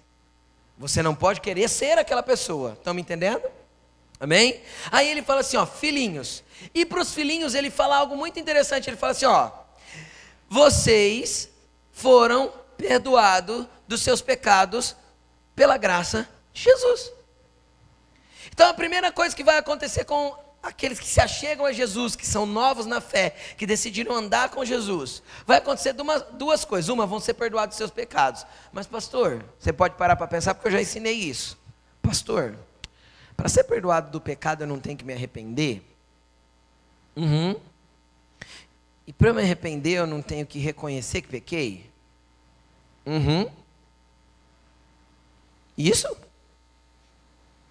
[0.79, 2.73] Você não pode querer ser aquela pessoa.
[2.73, 3.43] Estão me entendendo?
[4.19, 4.63] Amém?
[4.91, 6.43] Aí ele fala assim, ó, filhinhos.
[6.75, 8.89] E para os filhinhos ele fala algo muito interessante.
[8.89, 9.51] Ele fala assim, ó,
[10.49, 11.51] vocês
[11.93, 14.97] foram perdoados dos seus pecados
[15.55, 17.13] pela graça de Jesus.
[18.57, 22.27] Então a primeira coisa que vai acontecer com aqueles que se achegam a Jesus, que
[22.27, 25.95] são novos na fé, que decidiram andar com Jesus, vai acontecer
[26.33, 26.89] duas coisas.
[26.89, 28.47] Uma, vão ser perdoados seus pecados.
[28.73, 31.59] Mas, pastor, você pode parar para pensar, porque eu já ensinei isso.
[32.01, 32.57] Pastor,
[33.37, 35.83] para ser perdoado do pecado eu não tenho que me arrepender?
[37.15, 37.61] Uhum.
[39.07, 41.91] E para me arrepender eu não tenho que reconhecer que pequei?
[43.05, 43.51] Uhum.
[45.77, 46.17] Isso?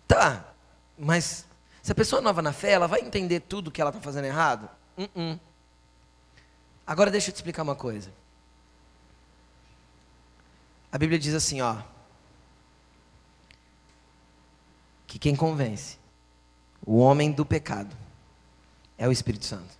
[0.07, 0.53] Tá.
[0.97, 1.45] Mas
[1.81, 4.25] se a pessoa é nova na fé, ela vai entender tudo que ela está fazendo
[4.25, 4.69] errado?
[4.97, 5.39] Uh -uh.
[6.87, 8.11] Agora deixa eu te explicar uma coisa.
[10.91, 11.81] A Bíblia diz assim, ó,
[15.05, 15.97] que quem convence
[16.85, 17.95] o homem do pecado
[18.97, 19.77] é o Espírito Santo.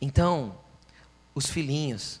[0.00, 0.58] Então,
[1.34, 2.20] os filhinhos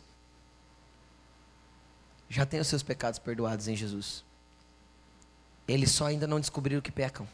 [2.28, 4.24] já têm os seus pecados perdoados em Jesus.
[5.66, 7.26] Eles só ainda não descobriram que pecam.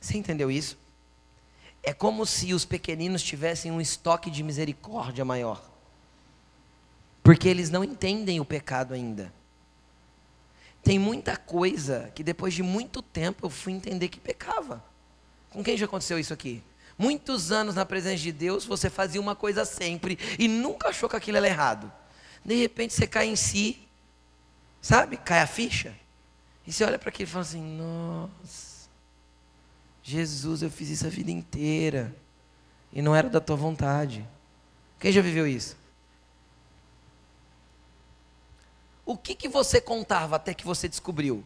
[0.00, 0.78] Você entendeu isso?
[1.82, 5.62] É como se os pequeninos tivessem um estoque de misericórdia maior.
[7.22, 9.32] Porque eles não entendem o pecado ainda.
[10.82, 14.84] Tem muita coisa que depois de muito tempo eu fui entender que pecava.
[15.50, 16.62] Com quem já aconteceu isso aqui?
[16.98, 21.16] Muitos anos na presença de Deus, você fazia uma coisa sempre e nunca achou que
[21.16, 21.90] aquilo era errado.
[22.44, 23.83] De repente você cai em si
[24.84, 25.16] Sabe?
[25.16, 25.94] Cai a ficha.
[26.66, 28.86] E você olha para aquilo e fala assim: Nossa,
[30.02, 32.14] Jesus, eu fiz isso a vida inteira.
[32.92, 34.28] E não era da tua vontade.
[35.00, 35.74] Quem já viveu isso?
[39.06, 41.42] O que, que você contava até que você descobriu?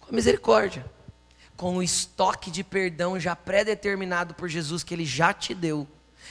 [0.00, 0.88] Com a misericórdia.
[1.56, 5.84] Com o estoque de perdão já pré-determinado por Jesus que ele já te deu.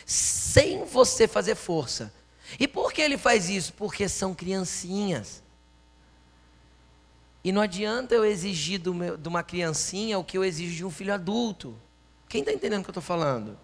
[0.05, 2.13] Sem você fazer força.
[2.57, 3.73] E por que ele faz isso?
[3.73, 5.45] Porque são criancinhas.
[7.47, 10.91] E não adianta eu exigir meu, de uma criancinha o que eu exijo de um
[10.91, 11.79] filho adulto.
[12.27, 13.57] Quem está entendendo o que eu estou falando?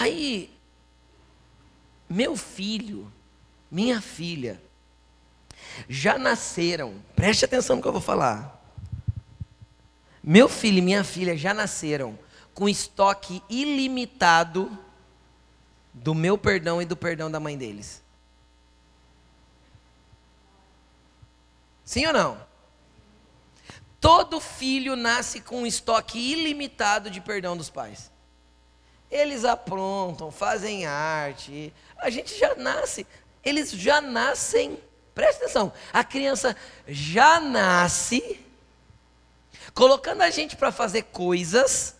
[0.00, 0.50] Aí,
[2.08, 3.12] meu filho,
[3.70, 4.58] minha filha,
[5.90, 8.64] já nasceram, preste atenção no que eu vou falar.
[10.22, 12.18] Meu filho e minha filha já nasceram
[12.54, 14.70] com estoque ilimitado
[15.92, 18.02] do meu perdão e do perdão da mãe deles.
[21.84, 22.46] Sim ou não?
[24.00, 28.10] Todo filho nasce com um estoque ilimitado de perdão dos pais.
[29.10, 31.72] Eles aprontam, fazem arte.
[31.98, 33.06] A gente já nasce,
[33.44, 34.78] eles já nascem.
[35.14, 36.56] Presta atenção, a criança
[36.88, 38.44] já nasce
[39.72, 41.96] colocando a gente para fazer coisas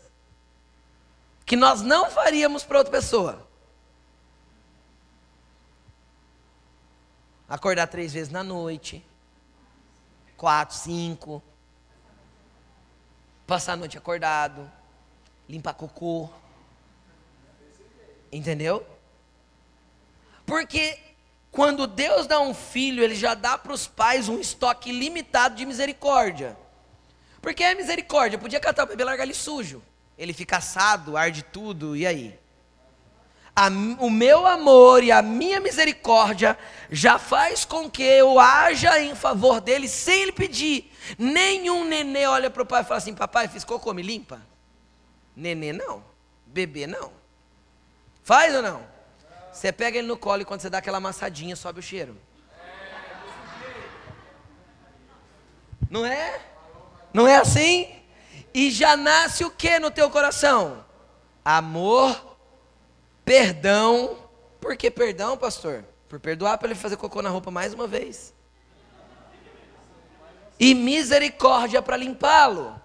[1.47, 3.47] que nós não faríamos para outra pessoa.
[7.49, 9.05] Acordar três vezes na noite,
[10.45, 11.43] quatro, cinco,
[13.47, 14.71] passar a noite acordado,
[15.49, 16.29] limpar cocô.
[18.31, 18.87] Entendeu?
[20.45, 20.99] Porque
[21.51, 25.65] quando Deus dá um filho, Ele já dá para os pais um estoque limitado de
[25.65, 26.55] misericórdia.
[27.41, 29.83] Porque é misericórdia, podia catar o bebê e largar ele sujo.
[30.19, 32.39] Ele fica assado, arde tudo, e aí?
[33.57, 33.69] A,
[34.01, 36.59] o meu amor e a minha misericórdia
[36.91, 40.93] já faz com que eu haja em favor dele sem ele pedir.
[41.17, 44.41] Nenhum nenê olha para o pai e fala assim: Papai, fiz cocô, me limpa.
[45.37, 46.05] Nenê não,
[46.47, 47.13] bebê não.
[48.25, 48.95] Faz ou não?
[49.53, 52.17] Você pega ele no colo e quando você dá aquela amassadinha, sobe o cheiro.
[55.89, 56.41] Não é?
[57.13, 57.89] Não é assim?
[58.53, 60.85] E já nasce o que no teu coração?
[61.45, 62.34] Amor,
[63.25, 64.17] perdão.
[64.61, 65.85] Por que perdão, pastor?
[66.09, 68.33] Por perdoar para ele fazer cocô na roupa mais uma vez.
[70.59, 72.81] E misericórdia para limpá-lo.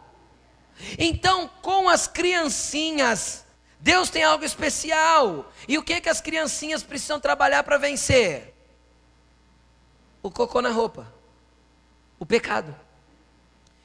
[0.97, 3.45] Então, com as criancinhas,
[3.79, 5.51] Deus tem algo especial.
[5.67, 8.53] E o que que as criancinhas precisam trabalhar para vencer?
[10.21, 11.13] O cocô na roupa.
[12.17, 12.75] O pecado.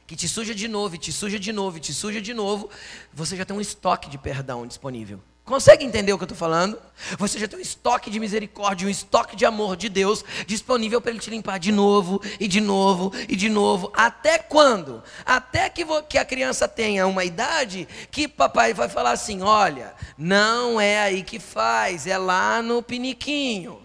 [0.06, 2.68] Que te suja de novo, te suja de novo, te suja de novo.
[3.12, 5.20] Você já tem um estoque de perdão disponível.
[5.44, 6.80] Consegue entender o que eu estou falando?
[7.18, 11.10] Você já tem um estoque de misericórdia, um estoque de amor de Deus disponível para
[11.10, 13.92] Ele te limpar de novo, e de novo, e de novo.
[13.94, 15.02] Até quando?
[15.24, 20.80] Até que, que a criança tenha uma idade que papai vai falar assim: olha, não
[20.80, 23.82] é aí que faz, é lá no piniquinho.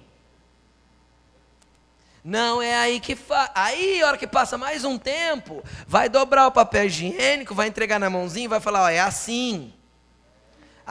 [2.24, 3.52] Não é aí que faz.
[3.54, 8.00] Aí, a hora que passa mais um tempo, vai dobrar o papel higiênico, vai entregar
[8.00, 9.74] na mãozinha e vai falar: ó, é assim.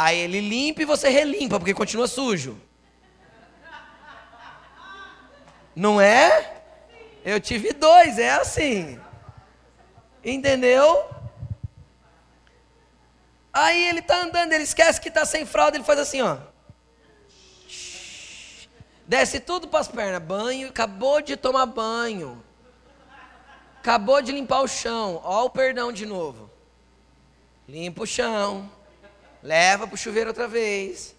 [0.00, 2.56] Aí ele limpa e você relimpa, porque continua sujo.
[5.74, 6.62] Não é?
[7.24, 9.00] Eu tive dois, é assim.
[10.24, 11.04] Entendeu?
[13.52, 16.38] Aí ele está andando, ele esquece que está sem fralda, ele faz assim, ó.
[19.04, 22.40] Desce tudo para as pernas, banho, acabou de tomar banho.
[23.80, 26.48] Acabou de limpar o chão, ó o perdão de novo.
[27.66, 28.77] Limpa o chão.
[29.42, 31.14] Leva para o chuveiro outra vez.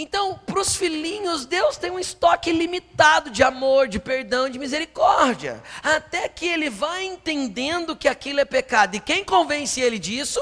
[0.00, 5.60] Então, para os filhinhos, Deus tem um estoque limitado de amor, de perdão, de misericórdia.
[5.82, 8.94] Até que ele vai entendendo que aquilo é pecado.
[8.94, 10.40] E quem convence ele disso?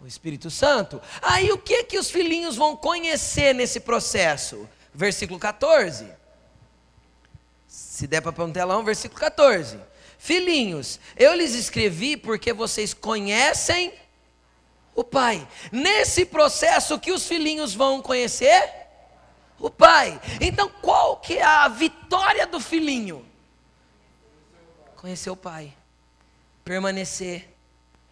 [0.00, 1.02] O Espírito Santo.
[1.20, 4.68] Aí o que que os filhinhos vão conhecer nesse processo?
[4.94, 6.06] Versículo 14.
[7.66, 9.80] Se der para pôr um telão, versículo 14.
[10.22, 13.92] Filhinhos, eu lhes escrevi porque vocês conhecem
[14.94, 15.48] o Pai.
[15.72, 18.72] Nesse processo que os filhinhos vão conhecer
[19.58, 20.20] o Pai.
[20.40, 23.26] Então, qual que é a vitória do filhinho?
[24.94, 25.74] Conhecer o Pai.
[26.64, 27.51] Permanecer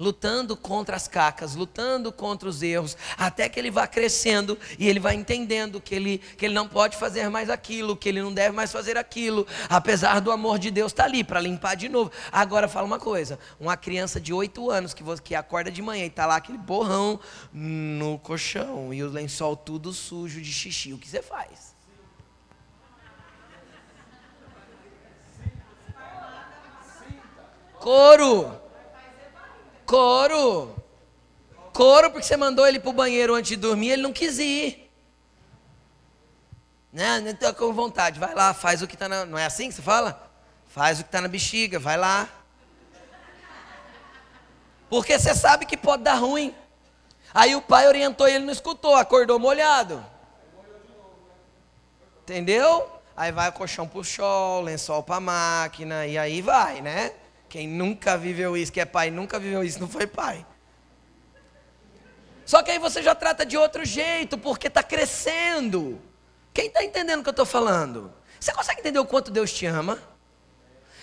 [0.00, 4.98] lutando contra as cacas, lutando contra os erros, até que ele vá crescendo e ele
[4.98, 8.56] vai entendendo que ele, que ele não pode fazer mais aquilo, que ele não deve
[8.56, 12.10] mais fazer aquilo, apesar do amor de Deus estar tá ali para limpar de novo.
[12.32, 16.08] Agora fala uma coisa: uma criança de 8 anos que, que acorda de manhã e
[16.08, 17.20] está lá aquele borrão
[17.52, 21.70] no colchão e o lençol tudo sujo de xixi, o que você faz?
[27.78, 28.59] Couro.
[29.90, 30.72] Coro.
[31.72, 34.88] Coro porque você mandou ele para o banheiro antes de dormir, ele não quis ir.
[36.92, 37.20] Não, né?
[37.20, 38.20] não estou com vontade.
[38.20, 39.24] Vai lá, faz o que está na.
[39.26, 40.30] Não é assim que você fala?
[40.68, 42.28] Faz o que está na bexiga, vai lá.
[44.88, 46.54] Porque você sabe que pode dar ruim.
[47.34, 50.06] Aí o pai orientou e ele não escutou, acordou molhado.
[52.22, 52.88] Entendeu?
[53.16, 57.12] Aí vai o colchão pro chão, lençol pra máquina, e aí vai, né?
[57.50, 60.46] Quem nunca viveu isso, que é pai, nunca viveu isso, não foi pai.
[62.46, 66.00] Só que aí você já trata de outro jeito, porque está crescendo.
[66.54, 68.12] Quem está entendendo o que eu estou falando?
[68.38, 69.98] Você consegue entender o quanto Deus te ama?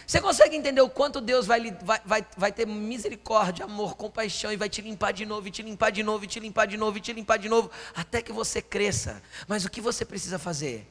[0.06, 4.56] Você consegue entender o quanto Deus vai, vai, vai, vai ter misericórdia, amor, compaixão e
[4.56, 6.98] vai te limpar de novo, e te limpar de novo, e te limpar de novo,
[6.98, 9.22] e te limpar de novo, até que você cresça.
[9.50, 10.90] Mas o que você precisa fazer?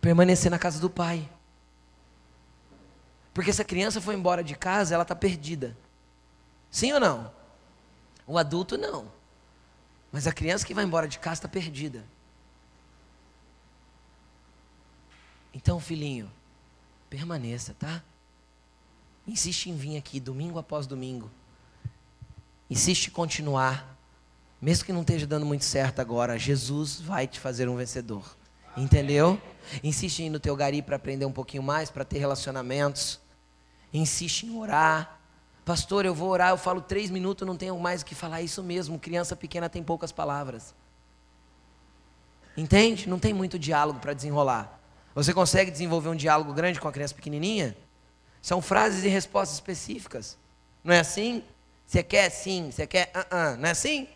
[0.00, 1.28] Permanecer na casa do Pai.
[3.32, 5.76] Porque se a criança for embora de casa, ela está perdida.
[6.70, 7.32] Sim ou não?
[8.26, 9.10] O adulto não.
[10.12, 12.04] Mas a criança que vai embora de casa está perdida.
[15.52, 16.30] Então, filhinho,
[17.08, 18.02] permaneça, tá?
[19.26, 21.30] Insiste em vir aqui domingo após domingo.
[22.68, 23.96] Insiste em continuar.
[24.60, 28.36] Mesmo que não esteja dando muito certo agora, Jesus vai te fazer um vencedor.
[28.76, 29.40] Entendeu?
[29.82, 33.20] Insiste em ir no teu gari para aprender um pouquinho mais, para ter relacionamentos.
[33.92, 35.18] Insiste em orar.
[35.64, 38.42] Pastor, eu vou orar, eu falo três minutos, não tenho mais o que falar.
[38.42, 40.74] Isso mesmo, criança pequena tem poucas palavras.
[42.56, 43.08] Entende?
[43.08, 44.80] Não tem muito diálogo para desenrolar.
[45.14, 47.76] Você consegue desenvolver um diálogo grande com a criança pequenininha?
[48.40, 50.38] São frases e respostas específicas.
[50.82, 51.44] Não é assim?
[51.86, 53.56] Você quer sim, você quer uh -uh.
[53.56, 54.08] não é assim?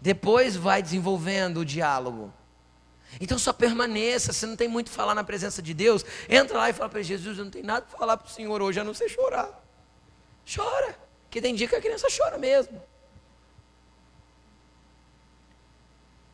[0.00, 2.32] Depois vai desenvolvendo o diálogo.
[3.20, 6.04] Então só permaneça, você não tem muito falar na presença de Deus.
[6.28, 8.60] Entra lá e fala para Jesus, eu não tenho nada para falar para o Senhor
[8.60, 9.64] hoje, a não sei chorar.
[10.54, 10.98] Chora,
[11.30, 12.80] que tem dia que a criança chora mesmo.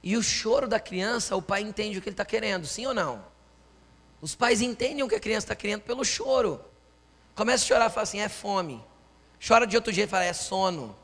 [0.03, 2.93] E o choro da criança, o pai entende o que ele está querendo, sim ou
[2.93, 3.25] não?
[4.21, 6.61] Os pais entendem o que a criança está querendo pelo choro.
[7.35, 8.83] Começa a chorar e fala assim: é fome.
[9.47, 10.97] Chora de outro jeito e fala: é sono.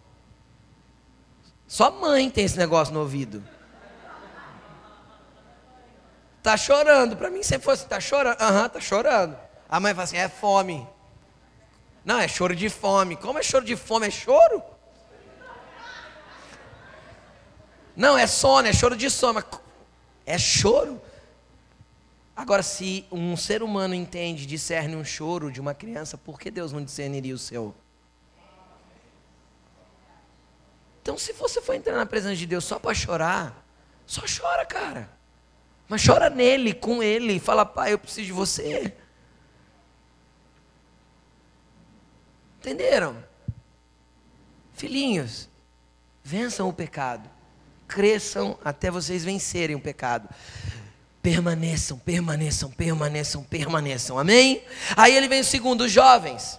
[1.67, 3.43] Só mãe tem esse negócio no ouvido.
[6.49, 7.15] Tá chorando.
[7.15, 8.41] Para mim sempre fosse, tá chorando.
[8.41, 9.39] Aham, uhum, tá chorando.
[9.69, 10.89] A mãe fala assim: é fome.
[12.03, 13.17] Não, é choro de fome.
[13.17, 14.07] Como é choro de fome?
[14.07, 14.63] É choro?
[17.95, 19.45] Não, é sono, é choro de sono.
[20.25, 20.99] É choro.
[22.35, 26.73] Agora, se um ser humano entende, discerne um choro de uma criança, por que Deus
[26.73, 27.75] não discerniria o seu?
[31.03, 33.67] Então, se você for entrar na presença de Deus só para chorar,
[34.07, 35.18] só chora, cara.
[35.89, 38.95] Mas chora nele, com ele, fala, pai, eu preciso de você.
[42.59, 43.17] Entenderam?
[44.75, 45.49] Filhinhos,
[46.23, 47.29] vençam o pecado.
[47.87, 50.29] Cresçam até vocês vencerem o pecado
[51.29, 54.19] permaneçam, permaneçam, permaneçam, permaneçam.
[54.19, 54.63] Amém?
[54.97, 56.59] Aí ele vem o segundo, os jovens.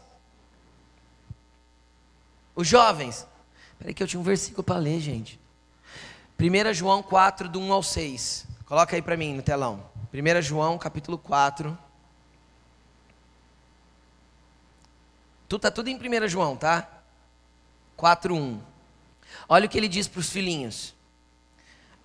[2.56, 3.26] Os jovens.
[3.80, 5.40] Peraí que eu tinha um versículo para ler, gente.
[6.40, 8.46] 1 João 4, do 1 ao 6.
[8.70, 9.84] Coloca aí para mim no telão.
[10.14, 11.76] 1 João, capítulo 4.
[15.48, 16.88] Tu tá tudo em 1 João, tá?
[17.98, 18.62] 4, 1.
[19.48, 20.94] Olha o que ele diz para os filhinhos.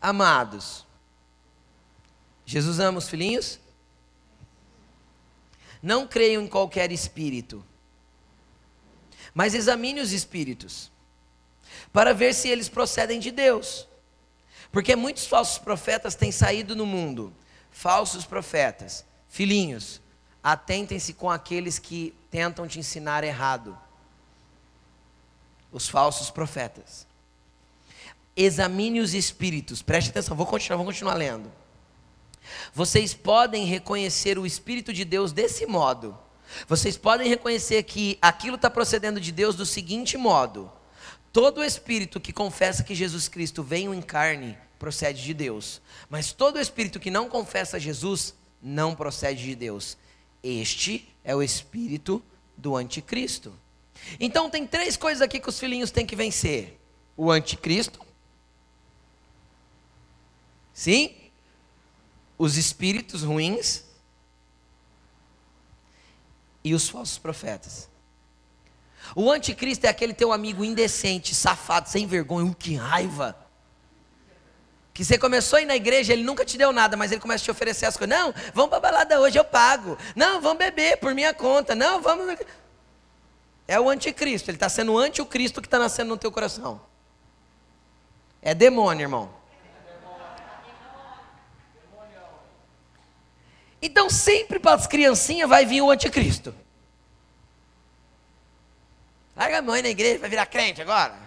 [0.00, 0.86] Amados,
[2.46, 3.60] Jesus ama os filhinhos?
[5.82, 7.62] Não creiam em qualquer espírito,
[9.34, 10.90] mas examine os espíritos,
[11.92, 13.86] para ver se eles procedem de Deus.
[14.74, 17.32] Porque muitos falsos profetas têm saído no mundo.
[17.70, 19.04] Falsos profetas.
[19.28, 20.02] Filhinhos,
[20.42, 23.78] atentem-se com aqueles que tentam te ensinar errado.
[25.70, 27.06] Os falsos profetas.
[28.36, 29.80] Examine os espíritos.
[29.80, 31.52] Preste atenção, vou continuar, vou continuar lendo.
[32.74, 36.18] Vocês podem reconhecer o Espírito de Deus desse modo.
[36.66, 40.70] Vocês podem reconhecer que aquilo está procedendo de Deus do seguinte modo:
[41.32, 46.60] todo espírito que confessa que Jesus Cristo veio em carne procede de Deus, mas todo
[46.60, 49.96] espírito que não confessa Jesus não procede de Deus.
[50.42, 52.22] Este é o espírito
[52.56, 53.52] do anticristo.
[54.20, 56.78] Então tem três coisas aqui que os filhinhos têm que vencer:
[57.16, 58.04] o anticristo.
[60.72, 61.24] Sim?
[62.38, 63.84] os espíritos ruins
[66.62, 67.88] e os falsos profetas.
[69.14, 73.36] O anticristo é aquele teu amigo indecente, safado, sem vergonha, uh, que raiva.
[74.94, 77.42] Que você começou a ir na igreja, ele nunca te deu nada, mas ele começa
[77.42, 78.16] a te oferecer as coisas.
[78.16, 79.98] Não, vamos para balada hoje, eu pago.
[80.14, 81.74] Não, vamos beber por minha conta.
[81.74, 82.38] Não, vamos.
[83.66, 86.80] É o anticristo, ele está sendo o Cristo que está nascendo no teu coração.
[88.40, 89.30] É demônio, irmão.
[93.82, 96.54] Então sempre para as criancinhas vai vir o anticristo.
[99.36, 101.23] Larga a mãe na igreja, vai virar crente agora.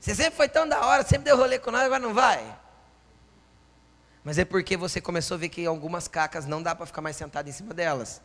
[0.00, 2.56] Você sempre foi tão da hora, sempre deu rolê com nós, agora não vai?
[4.22, 7.16] Mas é porque você começou a ver que algumas cacas não dá para ficar mais
[7.16, 8.20] sentado em cima delas.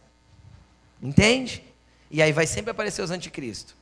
[1.02, 1.64] Entende?
[2.12, 3.76] E aí vai sempre aparecer os anticristos.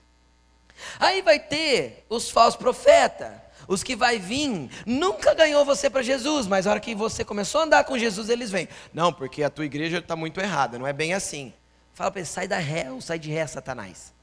[0.99, 3.33] Aí vai ter os falsos profetas,
[3.67, 7.61] os que vai vir, nunca ganhou você para Jesus, mas a hora que você começou
[7.61, 8.67] a andar com Jesus, eles vêm.
[8.93, 11.53] Não, porque a tua igreja está muito errada, não é bem assim.
[11.93, 14.13] Fala para ele, sai da ré ou sai de ré, Satanás.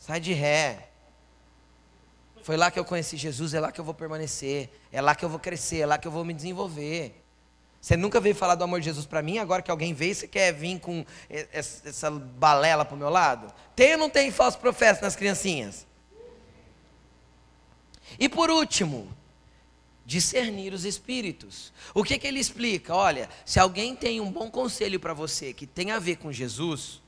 [0.00, 0.85] Sai de ré.
[2.46, 5.24] Foi lá que eu conheci Jesus, é lá que eu vou permanecer, é lá que
[5.24, 7.20] eu vou crescer, é lá que eu vou me desenvolver.
[7.80, 10.28] Você nunca veio falar do amor de Jesus para mim, agora que alguém veio, você
[10.28, 11.04] quer vir com
[11.52, 13.52] essa balela para o meu lado?
[13.74, 15.84] Tem ou não tem falso profeta nas criancinhas?
[18.16, 19.12] E por último,
[20.04, 21.72] discernir os espíritos.
[21.92, 22.94] O que, que ele explica?
[22.94, 27.02] Olha, se alguém tem um bom conselho para você que tem a ver com Jesus,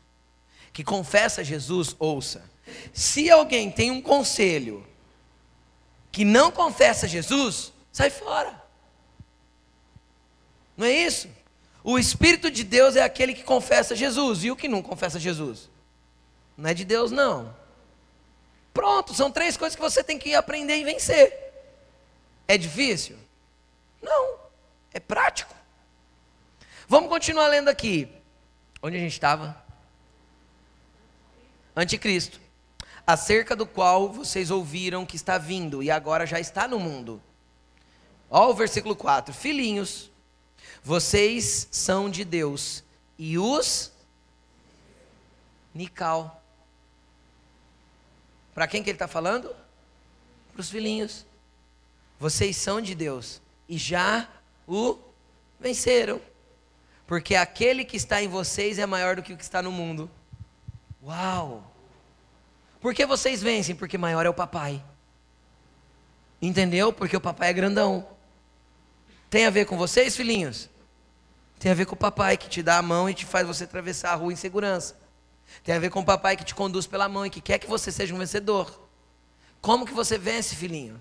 [0.73, 2.51] que confessa Jesus, ouça.
[2.93, 4.85] Se alguém tem um conselho
[6.19, 8.61] que não confessa Jesus, sai fora.
[10.77, 11.31] Não é isso?
[11.85, 15.71] O Espírito de Deus é aquele que confessa Jesus, e o que não confessa Jesus?
[16.57, 17.55] Não é de Deus, não.
[18.75, 21.33] Pronto, são três coisas que você tem que aprender e vencer.
[22.49, 23.17] É difícil?
[24.03, 24.41] Não,
[24.93, 25.55] é prático.
[26.89, 28.09] Vamos continuar lendo aqui.
[28.83, 29.57] Onde a gente estava?
[31.77, 32.48] Anticristo
[33.09, 37.23] acerca do qual vocês ouviram que está vindo e agora já está no mundo.
[38.29, 40.11] Ó o versículo 4: Filhinhos,
[40.85, 42.85] vocês são de Deus
[43.19, 43.91] e os
[45.75, 46.43] Nical.
[48.55, 49.57] Para quem que ele está falando?
[50.53, 51.25] Para os filhinhos.
[52.21, 54.29] Vocês são de Deus e já
[54.67, 54.99] o
[55.59, 56.21] venceram.
[57.07, 60.11] Porque aquele que está em vocês é maior do que o que está no mundo.
[61.03, 61.68] Uau!
[62.81, 63.75] Por que vocês vencem?
[63.75, 64.83] Porque maior é o papai.
[66.41, 66.93] Entendeu?
[66.93, 68.07] Porque o papai é grandão.
[69.29, 70.71] Tem a ver com vocês, filhinhos?
[71.59, 73.65] Tem a ver com o papai que te dá a mão e te faz você
[73.65, 74.97] atravessar a rua em segurança.
[75.65, 77.67] Tem a ver com o papai que te conduz pela mão e que quer que
[77.67, 78.89] você seja um vencedor.
[79.61, 81.01] Como que você vence, filhinho?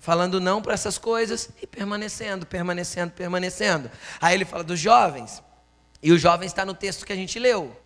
[0.00, 3.90] Falando não para essas coisas e permanecendo, permanecendo, permanecendo.
[4.20, 5.42] Aí ele fala dos jovens.
[6.02, 7.76] E o jovem está no texto que a gente leu.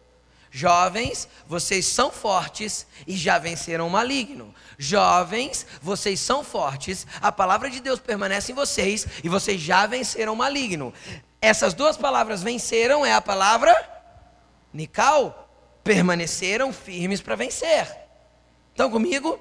[0.50, 4.52] Jovens, vocês são fortes e já venceram o maligno.
[4.76, 10.32] Jovens, vocês são fortes, a palavra de Deus permanece em vocês e vocês já venceram
[10.32, 10.92] o maligno.
[11.40, 13.74] Essas duas palavras venceram é a palavra
[14.72, 15.48] Nical,
[15.82, 17.88] permaneceram firmes para vencer.
[18.70, 19.38] Estão comigo?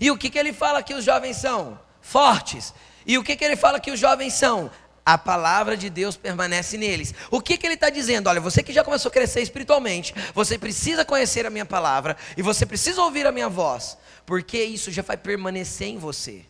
[0.00, 1.78] E o que, que ele fala que os jovens são?
[2.00, 2.72] Fortes.
[3.06, 4.70] E o que, que ele fala que os jovens são?
[5.04, 7.14] A palavra de Deus permanece neles.
[7.30, 8.28] O que, que ele está dizendo?
[8.28, 12.42] Olha, você que já começou a crescer espiritualmente, você precisa conhecer a minha palavra e
[12.42, 13.96] você precisa ouvir a minha voz,
[14.26, 16.44] porque isso já vai permanecer em você.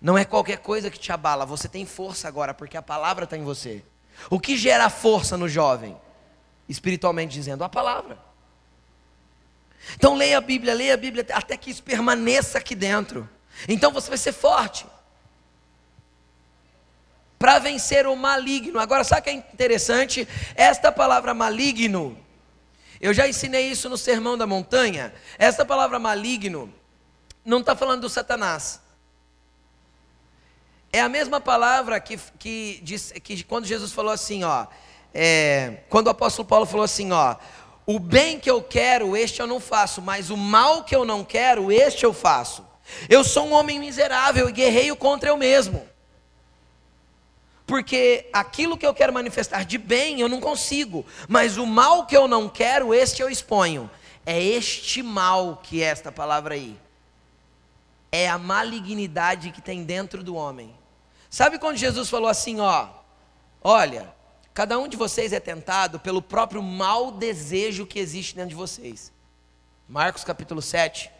[0.00, 3.36] Não é qualquer coisa que te abala, você tem força agora, porque a palavra está
[3.36, 3.82] em você.
[4.30, 5.96] O que gera força no jovem?
[6.68, 8.18] Espiritualmente dizendo, a palavra.
[9.94, 13.28] Então leia a Bíblia, leia a Bíblia até que isso permaneça aqui dentro.
[13.68, 14.86] Então você vai ser forte
[17.46, 18.80] para vencer o maligno.
[18.80, 20.26] Agora, sabe o que é interessante?
[20.56, 22.18] Esta palavra maligno,
[23.00, 25.14] eu já ensinei isso no Sermão da Montanha.
[25.38, 26.74] Esta palavra maligno
[27.44, 28.80] não está falando do Satanás.
[30.92, 34.66] É a mesma palavra que, que, diz, que quando Jesus falou assim, ó,
[35.14, 37.36] é, quando o apóstolo Paulo falou assim, ó,
[37.86, 41.24] o bem que eu quero, este eu não faço, mas o mal que eu não
[41.24, 42.66] quero, este eu faço.
[43.08, 45.94] Eu sou um homem miserável e guerreio contra eu mesmo
[47.66, 52.16] porque aquilo que eu quero manifestar de bem eu não consigo, mas o mal que
[52.16, 53.90] eu não quero, este eu exponho.
[54.24, 56.78] É este mal que é esta palavra aí.
[58.12, 60.74] É a malignidade que tem dentro do homem.
[61.28, 62.88] Sabe quando Jesus falou assim, ó,
[63.62, 64.14] olha,
[64.54, 69.12] cada um de vocês é tentado pelo próprio mau desejo que existe dentro de vocês.
[69.88, 71.15] Marcos capítulo 7.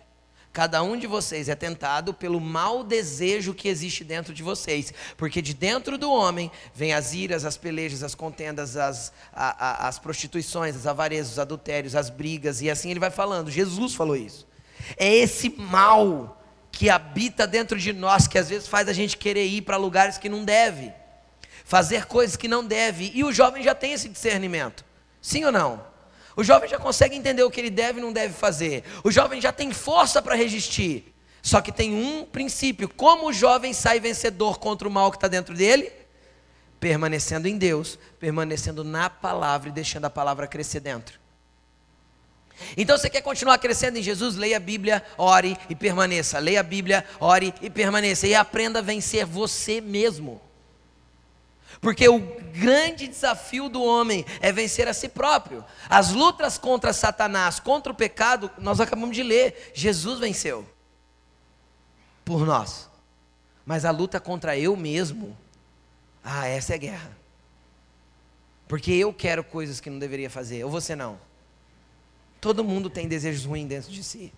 [0.57, 5.43] Cada um de vocês é tentado pelo mau desejo que existe dentro de vocês, porque
[5.43, 9.99] de dentro do homem vem as iras, as pelejas, as contendas, as, a, a, as
[9.99, 13.51] prostituições, as avarezas, os adultérios, as brigas, e assim ele vai falando.
[13.51, 14.49] Jesus falou isso.
[14.97, 16.43] É esse mal
[16.73, 20.17] que habita dentro de nós que às vezes faz a gente querer ir para lugares
[20.17, 20.91] que não deve,
[21.67, 24.87] fazer coisas que não deve, e o jovem já tem esse discernimento.
[25.21, 25.96] Sim ou não?
[26.37, 28.85] O jovem já consegue entender o que ele deve e não deve fazer.
[29.03, 31.15] O jovem já tem força para resistir.
[31.43, 35.29] Só que tem um princípio: como o jovem sai vencedor contra o mal que está
[35.29, 35.91] dentro dele?
[36.79, 41.19] Permanecendo em Deus, permanecendo na palavra e deixando a palavra crescer dentro.
[42.77, 44.37] Então você quer continuar crescendo em Jesus?
[44.37, 46.39] Leia a Bíblia, ore e permaneça.
[46.39, 48.27] Leia a Bíblia, ore e permaneça.
[48.27, 50.41] E aprenda a vencer você mesmo.
[51.81, 52.19] Porque o
[52.53, 55.65] grande desafio do homem é vencer a si próprio.
[55.89, 59.73] As lutas contra Satanás, contra o pecado, nós acabamos de ler.
[59.75, 60.67] Jesus venceu
[62.25, 62.89] por nós.
[63.65, 65.37] Mas a luta contra eu mesmo,
[66.23, 67.17] ah, essa é guerra.
[68.69, 71.19] Porque eu quero coisas que não deveria fazer, ou você não.
[72.41, 74.33] Todo mundo tem desejos ruins dentro de si.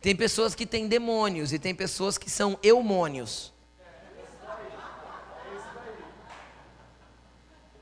[0.00, 3.51] Tem pessoas que têm demônios e tem pessoas que são eumônios.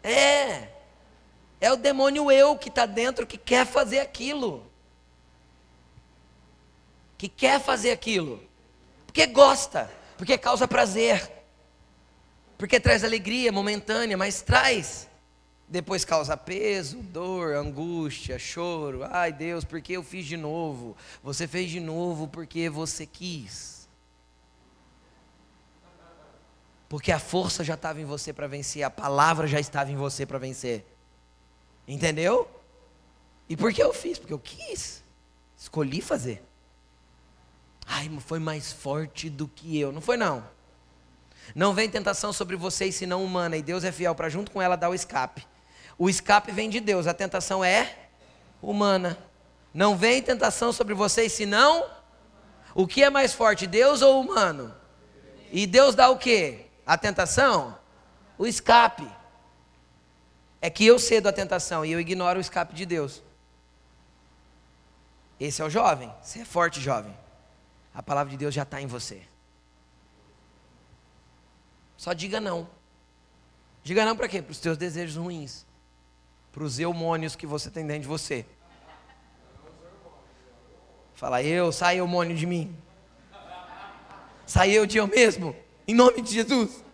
[0.03, 0.68] É.
[1.61, 4.66] É o demônio eu que está dentro que quer fazer aquilo.
[7.18, 8.42] Que quer fazer aquilo.
[9.07, 9.90] Porque gosta.
[10.16, 11.30] Porque causa prazer.
[12.57, 15.09] Porque traz alegria momentânea, mas traz.
[15.68, 19.05] Depois causa peso, dor, angústia, choro.
[19.11, 20.96] Ai Deus, por que eu fiz de novo?
[21.22, 23.80] Você fez de novo porque você quis.
[26.91, 30.26] Porque a força já estava em você para vencer, a palavra já estava em você
[30.26, 30.84] para vencer.
[31.86, 32.51] Entendeu?
[33.49, 34.18] E por que eu fiz?
[34.18, 35.01] Porque eu quis.
[35.57, 36.43] Escolhi fazer.
[37.86, 39.93] Ai, foi mais forte do que eu.
[39.93, 40.45] Não foi não.
[41.55, 44.74] Não vem tentação sobre vocês senão humana, e Deus é fiel para junto com ela
[44.74, 45.47] dar o escape.
[45.97, 48.09] O escape vem de Deus, a tentação é
[48.61, 49.16] humana.
[49.72, 51.88] Não vem tentação sobre vocês senão
[52.74, 54.74] o que é mais forte, Deus ou humano?
[55.53, 56.66] E Deus dá o quê?
[56.91, 57.78] A tentação?
[58.36, 59.09] O escape.
[60.61, 63.22] É que eu cedo a tentação e eu ignoro o escape de Deus.
[65.38, 66.12] Esse é o jovem.
[66.20, 67.16] Você é forte, jovem.
[67.95, 69.22] A palavra de Deus já está em você.
[71.97, 72.68] Só diga não.
[73.84, 74.43] Diga não para quê?
[74.43, 75.64] Para os teus desejos ruins.
[76.51, 78.45] Para os eumônios que você tem dentro de você.
[81.14, 82.76] Fala, eu, sai eumônio de mim.
[84.45, 85.55] Sai eu de eu mesmo.
[85.91, 86.84] Em nome de Jesus.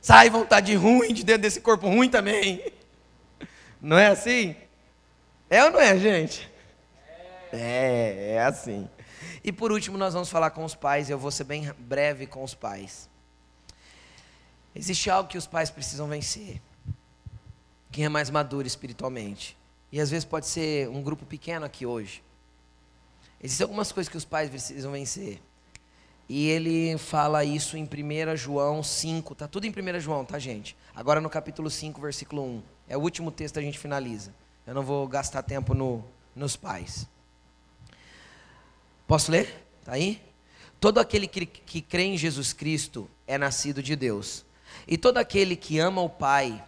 [0.00, 2.72] Sai vontade ruim de dentro desse corpo ruim também.
[3.80, 4.54] Não é assim?
[5.50, 6.48] É ou não é, gente?
[7.52, 8.88] É, é assim.
[9.42, 11.10] E por último, nós vamos falar com os pais.
[11.10, 13.10] Eu vou ser bem breve com os pais.
[14.76, 16.62] Existe algo que os pais precisam vencer.
[17.90, 19.58] Quem é mais maduro espiritualmente.
[19.90, 22.22] E às vezes pode ser um grupo pequeno aqui hoje.
[23.42, 25.40] Existem algumas coisas que os pais precisam vencer.
[26.28, 30.76] E ele fala isso em 1 João 5, tá tudo em 1 João, tá gente?
[30.94, 32.62] Agora no capítulo 5, versículo 1.
[32.88, 34.34] É o último texto a gente finaliza.
[34.66, 37.06] Eu não vou gastar tempo no, nos pais.
[39.06, 39.64] Posso ler?
[39.84, 40.20] Tá aí?
[40.80, 44.44] Todo aquele que, que crê em Jesus Cristo é nascido de Deus.
[44.86, 46.62] E todo aquele que ama o Pai,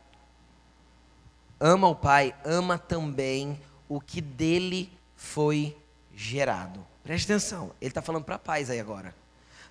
[1.59, 5.77] ama o Pai, ama também o que dele foi
[6.19, 6.85] gerado.
[7.05, 9.15] Preste atenção, ele está falando para pais aí agora.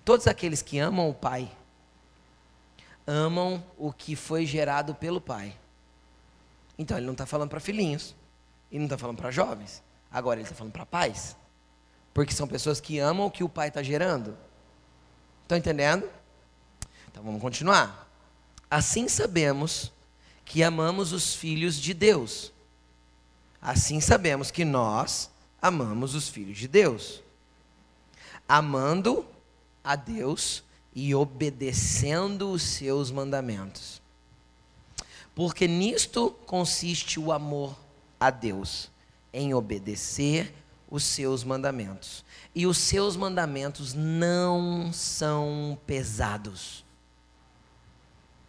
[0.05, 1.51] Todos aqueles que amam o Pai,
[3.05, 5.53] amam o que foi gerado pelo Pai.
[6.77, 8.15] Então ele não está falando para filhinhos,
[8.71, 9.83] e não está falando para jovens.
[10.09, 11.35] Agora ele está falando para pais.
[12.13, 14.37] Porque são pessoas que amam o que o Pai está gerando.
[15.43, 16.09] Estão entendendo?
[17.11, 18.09] Então vamos continuar.
[18.71, 19.91] Assim sabemos
[20.45, 22.53] que amamos os filhos de Deus.
[23.61, 25.29] Assim sabemos que nós
[25.61, 27.21] amamos os filhos de Deus.
[28.47, 29.25] Amando
[29.83, 30.63] a Deus
[30.95, 34.01] e obedecendo os seus mandamentos.
[35.35, 37.77] Porque nisto consiste o amor
[38.19, 38.89] a Deus,
[39.31, 40.53] em obedecer
[40.89, 42.25] os seus mandamentos.
[42.55, 46.83] E os seus mandamentos não são pesados.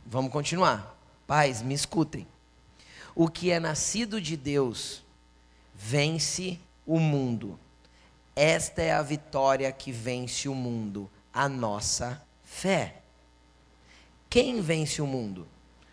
[0.06, 0.96] Vamos continuar.
[1.26, 2.26] Pais, me escutem.
[3.14, 5.04] O que é nascido de Deus
[5.74, 7.60] vence o mundo.
[8.34, 13.02] Esta é a vitória que vence o mundo, a nossa fé.
[14.30, 15.46] Quem vence o mundo?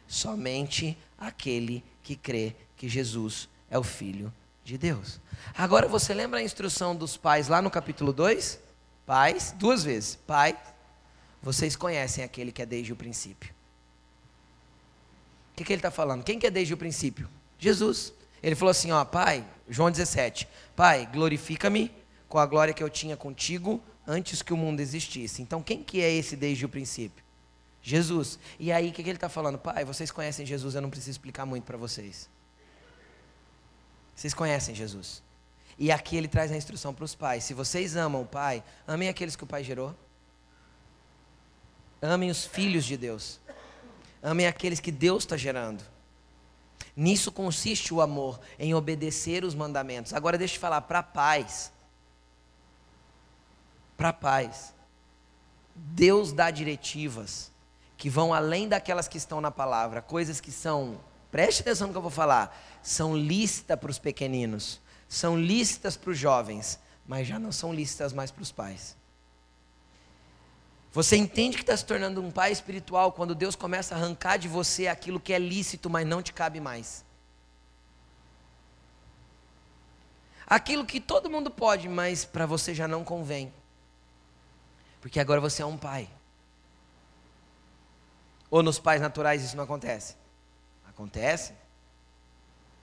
[0.07, 4.33] Somente aquele que crê que Jesus é o Filho
[4.63, 5.19] de Deus.
[5.57, 8.59] Agora você lembra a instrução dos pais lá no capítulo 2?
[9.05, 10.15] Pais, duas vezes.
[10.15, 10.57] Pai,
[11.41, 13.53] vocês conhecem aquele que é desde o princípio.
[15.51, 16.23] O que, que ele está falando?
[16.23, 17.29] Quem que é desde o princípio?
[17.59, 18.13] Jesus.
[18.41, 21.91] Ele falou assim, ó, pai, João 17, pai, glorifica-me
[22.27, 25.41] com a glória que eu tinha contigo antes que o mundo existisse.
[25.41, 27.23] Então, quem que é esse desde o princípio?
[27.81, 28.39] Jesus.
[28.59, 29.57] E aí, o que, que ele está falando?
[29.57, 32.29] Pai, vocês conhecem Jesus, eu não preciso explicar muito para vocês.
[34.15, 35.21] Vocês conhecem Jesus.
[35.77, 37.43] E aqui ele traz a instrução para os pais.
[37.43, 39.95] Se vocês amam o pai, amem aqueles que o pai gerou.
[42.01, 43.39] Amem os filhos de Deus.
[44.21, 45.83] Amem aqueles que Deus está gerando.
[46.95, 50.13] Nisso consiste o amor, em obedecer os mandamentos.
[50.13, 51.71] Agora deixa eu falar para paz.
[53.97, 54.73] Para paz.
[55.75, 57.51] Deus dá diretivas
[57.97, 60.99] que vão além daquelas que estão na palavra, coisas que são,
[61.31, 66.11] preste atenção no que eu vou falar, são lícitas para os pequeninos, são lícitas para
[66.11, 68.95] os jovens, mas já não são lícitas mais para os pais.
[70.95, 74.47] Você entende que está se tornando um pai espiritual quando Deus começa a arrancar de
[74.47, 77.03] você aquilo que é lícito, mas não te cabe mais.
[80.47, 83.53] Aquilo que todo mundo pode, mas para você já não convém.
[85.01, 86.09] Porque agora você é um pai.
[88.49, 90.15] Ou nos pais naturais isso não acontece?
[90.87, 91.51] Acontece.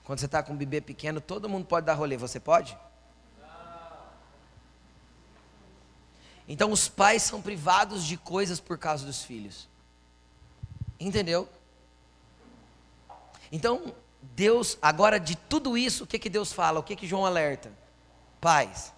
[0.03, 2.77] Quando você está com um bebê pequeno, todo mundo pode dar rolê, você pode?
[6.47, 9.67] Então os pais são privados de coisas por causa dos filhos.
[10.99, 11.47] Entendeu?
[13.51, 13.93] Então,
[14.35, 16.79] Deus, agora de tudo isso, o que, que Deus fala?
[16.79, 17.71] O que, que João alerta?
[18.41, 18.91] Pais,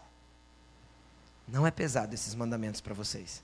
[1.48, 3.44] não é pesado esses mandamentos para vocês.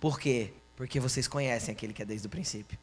[0.00, 0.52] Por quê?
[0.74, 2.78] Porque vocês conhecem aquele que é desde o princípio.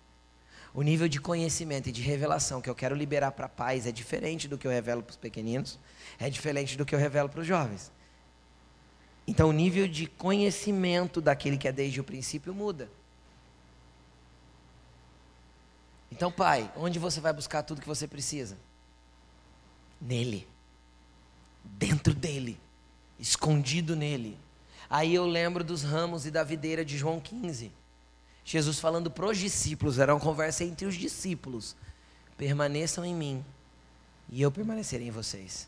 [0.73, 4.47] O nível de conhecimento e de revelação que eu quero liberar para pais é diferente
[4.47, 5.79] do que eu revelo para os pequeninos,
[6.17, 7.91] é diferente do que eu revelo para os jovens.
[9.25, 12.89] Então, o nível de conhecimento daquele que é desde o princípio muda.
[16.11, 18.57] Então, pai, onde você vai buscar tudo que você precisa?
[19.99, 20.47] Nele.
[21.63, 22.59] Dentro dele.
[23.17, 24.37] Escondido nele.
[24.89, 27.71] Aí eu lembro dos ramos e da videira de João 15.
[28.45, 31.75] Jesus falando para os discípulos, era uma conversa entre os discípulos.
[32.37, 33.45] Permaneçam em mim
[34.29, 35.67] e eu permanecerei em vocês.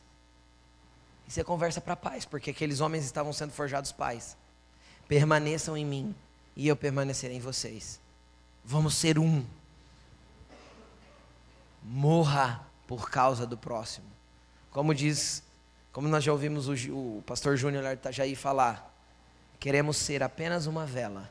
[1.27, 4.37] Isso é conversa para paz, porque aqueles homens estavam sendo forjados pais.
[5.07, 6.15] Permaneçam em mim
[6.55, 7.99] e eu permanecerei em vocês.
[8.63, 9.45] Vamos ser um.
[11.83, 14.07] Morra por causa do próximo.
[14.71, 15.43] Como diz,
[15.91, 18.93] como nós já ouvimos o, o pastor Júnior Itajaí falar,
[19.59, 21.29] queremos ser apenas uma vela,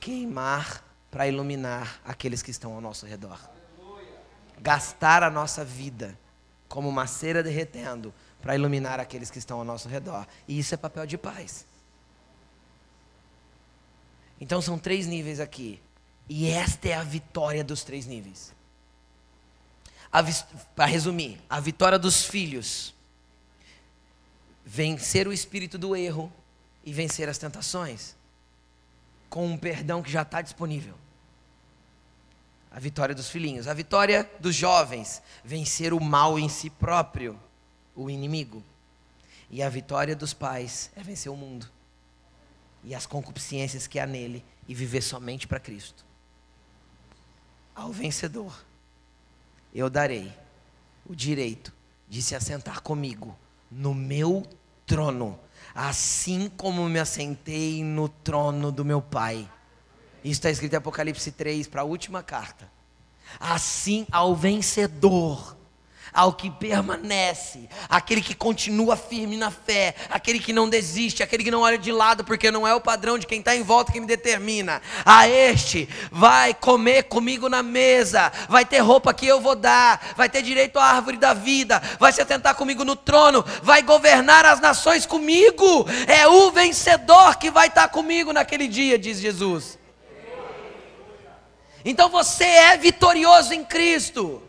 [0.00, 3.38] queimar para iluminar aqueles que estão ao nosso redor.
[4.58, 6.18] Gastar a nossa vida
[6.68, 10.26] como uma cera derretendo para iluminar aqueles que estão ao nosso redor.
[10.48, 11.64] E isso é papel de paz.
[14.40, 15.80] Então são três níveis aqui.
[16.28, 18.52] E esta é a vitória dos três níveis.
[20.74, 22.92] Para resumir, a vitória dos filhos.
[24.64, 26.30] Vencer o espírito do erro
[26.84, 28.16] e vencer as tentações.
[29.30, 30.94] Com um perdão que já está disponível.
[32.72, 33.68] A vitória dos filhinhos.
[33.68, 35.22] A vitória dos jovens.
[35.44, 37.38] Vencer o mal em si próprio
[37.94, 38.62] o inimigo.
[39.50, 41.68] E a vitória dos pais é vencer o mundo
[42.84, 46.04] e as concupiscências que há nele e viver somente para Cristo.
[47.74, 48.64] Ao vencedor,
[49.74, 50.32] eu darei
[51.06, 51.72] o direito
[52.08, 53.36] de se assentar comigo
[53.70, 54.46] no meu
[54.84, 55.38] trono,
[55.74, 59.48] assim como me assentei no trono do meu Pai.
[60.22, 62.70] Isso está escrito em Apocalipse 3, para a última carta.
[63.40, 65.56] Assim, ao vencedor,
[66.12, 71.50] ao que permanece, aquele que continua firme na fé, aquele que não desiste, aquele que
[71.50, 74.00] não olha de lado, porque não é o padrão de quem está em volta que
[74.00, 74.82] me determina.
[75.04, 80.28] A este vai comer comigo na mesa, vai ter roupa que eu vou dar, vai
[80.28, 84.60] ter direito à árvore da vida, vai se atentar comigo no trono, vai governar as
[84.60, 85.86] nações comigo.
[86.06, 89.78] É o vencedor que vai estar comigo naquele dia, diz Jesus.
[91.84, 94.42] Então você é vitorioso em Cristo.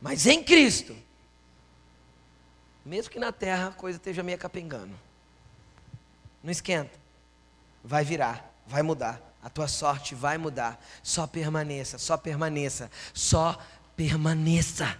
[0.00, 0.96] Mas em Cristo,
[2.84, 4.94] mesmo que na terra a coisa esteja meio capengando,
[6.42, 6.98] não esquenta,
[7.84, 10.82] vai virar, vai mudar, a tua sorte vai mudar.
[11.02, 13.58] Só permaneça, só permaneça, só
[13.96, 14.96] permaneça.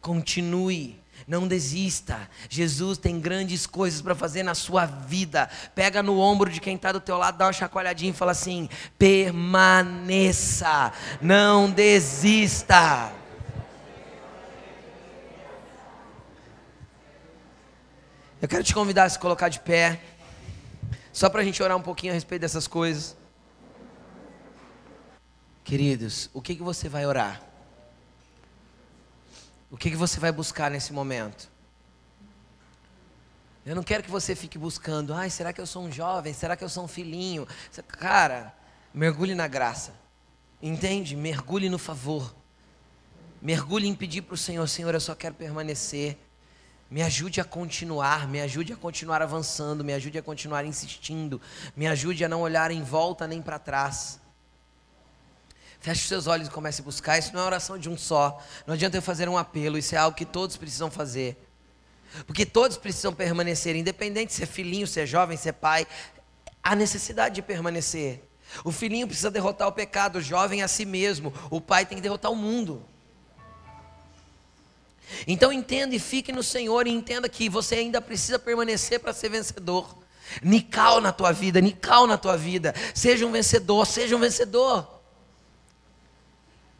[0.00, 2.30] Continue, não desista.
[2.48, 5.50] Jesus tem grandes coisas para fazer na sua vida.
[5.74, 8.68] Pega no ombro de quem está do teu lado, dá uma chacoalhadinha e fala assim:
[8.98, 13.12] permaneça, não desista.
[18.40, 19.98] Eu quero te convidar a se colocar de pé,
[21.10, 23.16] só para a gente orar um pouquinho a respeito dessas coisas.
[25.64, 27.40] Queridos, o que, que você vai orar?
[29.70, 31.50] O que, que você vai buscar nesse momento?
[33.64, 36.34] Eu não quero que você fique buscando, ai, será que eu sou um jovem?
[36.34, 37.48] Será que eu sou um filhinho?
[37.88, 38.54] Cara,
[38.92, 39.94] mergulhe na graça.
[40.60, 41.16] Entende?
[41.16, 42.34] Mergulhe no favor.
[43.40, 46.18] Mergulhe em pedir para o Senhor, Senhor, eu só quero permanecer.
[46.90, 51.40] Me ajude a continuar, me ajude a continuar avançando, me ajude a continuar insistindo,
[51.74, 54.20] me ajude a não olhar em volta nem para trás.
[55.80, 57.18] Feche os seus olhos e comece a buscar.
[57.18, 58.42] Isso não é oração de um só.
[58.66, 59.78] Não adianta eu fazer um apelo.
[59.78, 61.36] Isso é algo que todos precisam fazer.
[62.26, 65.86] Porque todos precisam permanecer, independente se é filhinho, se é jovem, se é pai.
[66.62, 68.22] Há necessidade de permanecer.
[68.64, 71.32] O filhinho precisa derrotar o pecado, o jovem a si mesmo.
[71.50, 72.84] O pai tem que derrotar o mundo.
[75.26, 79.28] Então entenda e fique no Senhor e entenda que você ainda precisa permanecer para ser
[79.28, 79.96] vencedor.
[80.42, 82.74] Nical na tua vida, Nical na tua vida.
[82.94, 85.00] Seja um vencedor, seja um vencedor.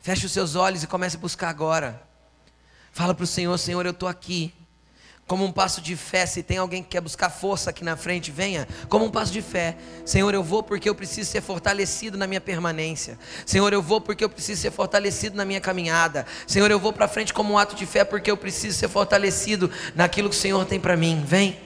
[0.01, 2.03] Feche os seus olhos e comece a buscar agora.
[2.93, 4.55] Fala para o Senhor, Senhor, eu estou aqui.
[5.27, 8.31] Como um passo de fé, se tem alguém que quer buscar força aqui na frente,
[8.31, 8.67] venha.
[8.89, 9.77] Como um passo de fé.
[10.05, 13.19] Senhor, eu vou porque eu preciso ser fortalecido na minha permanência.
[13.45, 16.25] Senhor, eu vou porque eu preciso ser fortalecido na minha caminhada.
[16.47, 19.69] Senhor, eu vou para frente como um ato de fé porque eu preciso ser fortalecido
[19.97, 21.25] naquilo que o Senhor tem para mim.
[21.27, 21.59] Vem.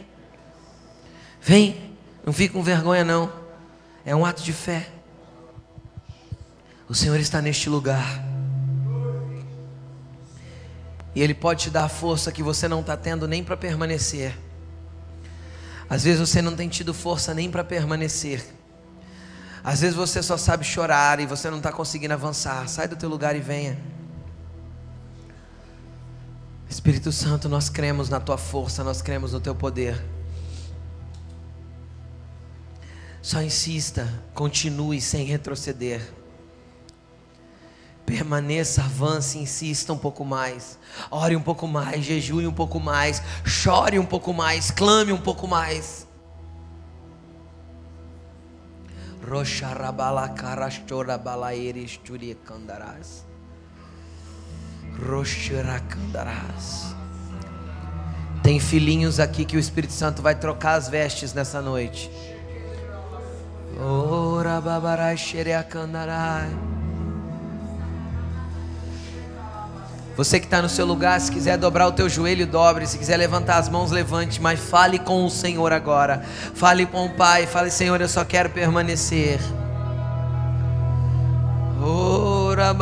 [1.43, 1.91] Vem.
[2.25, 3.31] Não fique com vergonha, não.
[4.07, 4.89] É um ato de fé.
[6.89, 8.30] O Senhor está neste lugar.
[11.15, 14.37] E Ele pode te dar a força que você não está tendo nem para permanecer.
[15.89, 18.45] Às vezes você não tem tido força nem para permanecer.
[19.63, 22.69] Às vezes você só sabe chorar e você não está conseguindo avançar.
[22.69, 23.79] Sai do teu lugar e venha.
[26.69, 30.01] Espírito Santo, nós cremos na tua força, nós cremos no teu poder.
[33.21, 36.01] Só insista, continue sem retroceder.
[38.11, 40.77] Permaneça, avance, insista um pouco mais.
[41.13, 45.47] Ore um pouco mais, jejue um pouco mais, chore um pouco mais, clame um pouco
[45.47, 46.09] mais.
[58.43, 62.11] Tem filhinhos aqui que o Espírito Santo vai trocar as vestes nessa noite.
[63.79, 66.80] Ora babarai xereacandarai.
[70.21, 72.87] Você que está no seu lugar, se quiser dobrar o teu joelho, dobre.
[72.87, 74.39] Se quiser levantar as mãos, levante.
[74.39, 76.23] Mas fale com o Senhor agora.
[76.55, 77.47] Fale com o Pai.
[77.47, 79.41] Fale, Senhor, eu só quero permanecer.
[81.83, 82.77] Ora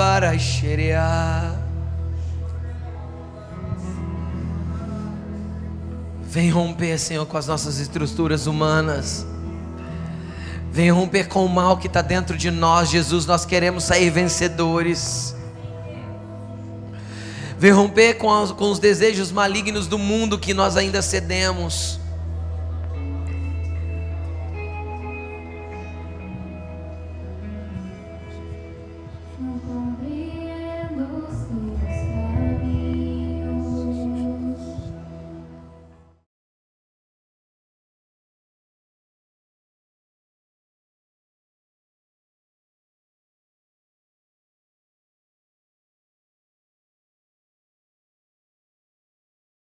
[6.25, 9.25] Vem romper, Senhor, com as nossas estruturas humanas.
[10.73, 13.27] Vem romper com o mal que está dentro de nós, Jesus.
[13.27, 15.38] Nós queremos sair vencedores.
[17.59, 21.98] Vem romper com, com os desejos malignos do mundo que nós ainda cedemos.